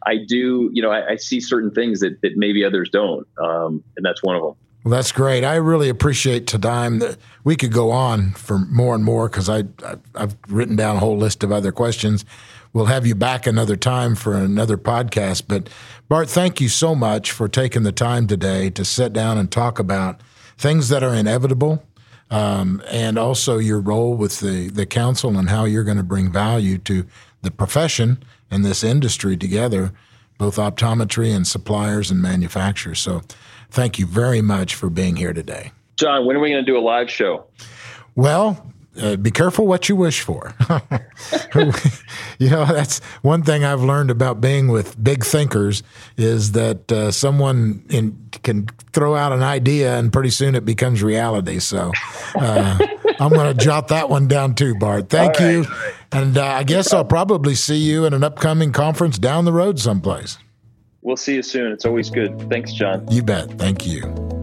I 0.04 0.16
do 0.26 0.70
you 0.72 0.82
know 0.82 0.90
I, 0.90 1.10
I, 1.12 1.16
see 1.16 1.40
certain 1.40 1.70
things 1.70 2.00
that 2.00 2.20
that 2.22 2.32
maybe 2.36 2.64
others 2.64 2.90
don't, 2.90 3.26
um, 3.38 3.84
and 3.96 4.04
that's 4.04 4.22
one 4.22 4.36
of 4.36 4.42
them. 4.42 4.54
Well, 4.82 4.92
that's 4.92 5.12
great. 5.12 5.44
I 5.44 5.56
really 5.56 5.88
appreciate 5.88 6.46
time. 6.46 7.00
That 7.00 7.18
we 7.44 7.54
could 7.54 7.72
go 7.72 7.90
on 7.90 8.32
for 8.32 8.58
more 8.58 8.94
and 8.94 9.04
more 9.04 9.28
because 9.28 9.48
I, 9.48 9.64
I 9.84 9.96
I've 10.14 10.36
written 10.48 10.76
down 10.76 10.96
a 10.96 11.00
whole 11.00 11.16
list 11.16 11.44
of 11.44 11.52
other 11.52 11.70
questions. 11.70 12.24
We'll 12.72 12.86
have 12.86 13.06
you 13.06 13.14
back 13.14 13.46
another 13.46 13.76
time 13.76 14.14
for 14.14 14.36
another 14.36 14.76
podcast. 14.76 15.44
But 15.48 15.68
Bart, 16.08 16.30
thank 16.30 16.60
you 16.60 16.68
so 16.68 16.94
much 16.94 17.32
for 17.32 17.48
taking 17.48 17.82
the 17.82 17.92
time 17.92 18.26
today 18.26 18.70
to 18.70 18.84
sit 18.84 19.12
down 19.12 19.38
and 19.38 19.50
talk 19.50 19.78
about 19.78 20.20
things 20.56 20.88
that 20.88 21.02
are 21.02 21.14
inevitable. 21.14 21.82
Um, 22.30 22.80
and 22.88 23.18
also 23.18 23.58
your 23.58 23.80
role 23.80 24.14
with 24.14 24.38
the, 24.38 24.68
the 24.68 24.86
council 24.86 25.36
and 25.36 25.50
how 25.50 25.64
you're 25.64 25.82
going 25.82 25.96
to 25.96 26.04
bring 26.04 26.30
value 26.30 26.78
to 26.78 27.04
the 27.42 27.50
profession 27.50 28.22
and 28.52 28.64
this 28.64 28.84
industry 28.84 29.36
together, 29.36 29.92
both 30.38 30.56
optometry 30.56 31.34
and 31.34 31.44
suppliers 31.44 32.08
and 32.08 32.22
manufacturers. 32.22 33.00
So 33.00 33.22
thank 33.70 33.98
you 33.98 34.06
very 34.06 34.42
much 34.42 34.76
for 34.76 34.88
being 34.88 35.16
here 35.16 35.32
today. 35.32 35.72
John, 35.96 36.24
when 36.24 36.36
are 36.36 36.40
we 36.40 36.50
going 36.50 36.64
to 36.64 36.70
do 36.70 36.78
a 36.78 36.80
live 36.80 37.10
show? 37.10 37.46
Well, 38.14 38.72
uh, 39.00 39.16
be 39.16 39.30
careful 39.30 39.66
what 39.66 39.88
you 39.88 39.96
wish 39.96 40.20
for. 40.22 40.54
you 42.38 42.50
know, 42.50 42.64
that's 42.64 42.98
one 43.22 43.42
thing 43.42 43.64
I've 43.64 43.82
learned 43.82 44.10
about 44.10 44.40
being 44.40 44.68
with 44.68 45.02
big 45.02 45.24
thinkers 45.24 45.82
is 46.16 46.52
that 46.52 46.90
uh, 46.90 47.10
someone 47.10 47.84
in, 47.88 48.30
can 48.42 48.66
throw 48.92 49.14
out 49.14 49.32
an 49.32 49.42
idea 49.42 49.96
and 49.96 50.12
pretty 50.12 50.30
soon 50.30 50.54
it 50.54 50.64
becomes 50.64 51.02
reality. 51.02 51.60
So 51.60 51.92
uh, 52.34 52.78
I'm 53.20 53.30
going 53.30 53.56
to 53.56 53.64
jot 53.64 53.88
that 53.88 54.08
one 54.08 54.26
down 54.26 54.54
too, 54.54 54.74
Bart. 54.74 55.08
Thank 55.08 55.40
All 55.40 55.50
you. 55.50 55.66
And 56.12 56.36
uh, 56.36 56.44
I 56.44 56.64
guess 56.64 56.92
I'll 56.92 57.04
probably 57.04 57.54
see 57.54 57.76
you 57.76 58.04
in 58.06 58.14
an 58.14 58.24
upcoming 58.24 58.72
conference 58.72 59.18
down 59.18 59.44
the 59.44 59.52
road 59.52 59.78
someplace. 59.78 60.38
We'll 61.02 61.16
see 61.16 61.36
you 61.36 61.42
soon. 61.42 61.72
It's 61.72 61.86
always 61.86 62.10
good. 62.10 62.50
Thanks, 62.50 62.72
John. 62.72 63.06
You 63.10 63.22
bet. 63.22 63.50
Thank 63.52 63.86
you. 63.86 64.39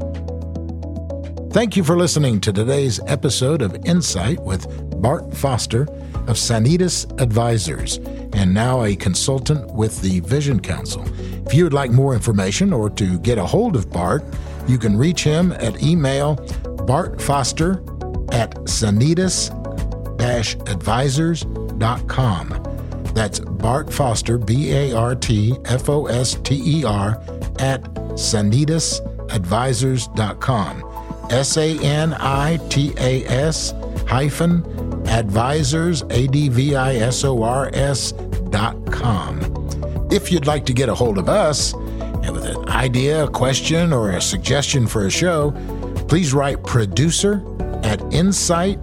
Thank 1.51 1.75
you 1.75 1.83
for 1.83 1.97
listening 1.97 2.39
to 2.41 2.53
today's 2.53 2.99
episode 3.07 3.61
of 3.61 3.75
Insight 3.85 4.39
with 4.41 4.67
Bart 5.01 5.33
Foster 5.33 5.83
of 6.27 6.35
Sanitas 6.35 7.09
Advisors, 7.21 7.97
and 8.33 8.53
now 8.53 8.83
a 8.83 8.95
consultant 8.95 9.73
with 9.73 10.01
the 10.01 10.19
Vision 10.19 10.59
Council. 10.59 11.05
If 11.47 11.53
you 11.53 11.63
would 11.63 11.73
like 11.73 11.91
more 11.91 12.13
information 12.13 12.73
or 12.73 12.89
to 12.91 13.19
get 13.19 13.37
a 13.37 13.45
hold 13.45 13.75
of 13.75 13.89
Bart, 13.89 14.23
you 14.67 14.77
can 14.77 14.97
reach 14.97 15.23
him 15.23 15.53
at 15.53 15.81
email 15.81 16.35
bartfoster 16.85 17.77
at 18.33 18.53
sanitas 18.65 19.53
advisors.com. 20.69 22.49
That's 23.13 23.39
Bart 23.39 23.91
Foster, 23.91 24.37
B 24.37 24.71
A 24.73 24.93
R 24.93 25.15
T 25.15 25.57
F 25.65 25.89
O 25.89 26.05
S 26.05 26.35
T 26.43 26.79
E 26.79 26.85
R, 26.85 27.19
at 27.59 27.81
sanitas.advisors.com. 27.83 30.77
S 30.77 30.86
A 31.57 31.77
N 31.79 32.13
I 32.13 32.57
T 32.69 32.93
A 32.97 33.25
S 33.25 33.73
hyphen 34.07 34.63
advisors, 35.07 36.03
A 36.09 36.27
D 36.27 36.49
V 36.49 36.75
I 36.75 36.95
S 36.95 37.23
O 37.23 37.43
R 37.43 37.69
S 37.73 38.11
dot 38.49 38.75
com. 38.91 39.39
If 40.11 40.31
you'd 40.31 40.47
like 40.47 40.65
to 40.67 40.73
get 40.73 40.89
a 40.89 40.95
hold 40.95 41.17
of 41.17 41.29
us 41.29 41.73
and 41.73 42.31
with 42.31 42.45
an 42.45 42.69
idea, 42.69 43.25
a 43.25 43.29
question, 43.29 43.93
or 43.93 44.11
a 44.11 44.21
suggestion 44.21 44.87
for 44.87 45.05
a 45.05 45.09
show, 45.09 45.51
please 46.07 46.33
write 46.33 46.63
producer 46.63 47.43
at 47.83 48.01
insight 48.13 48.79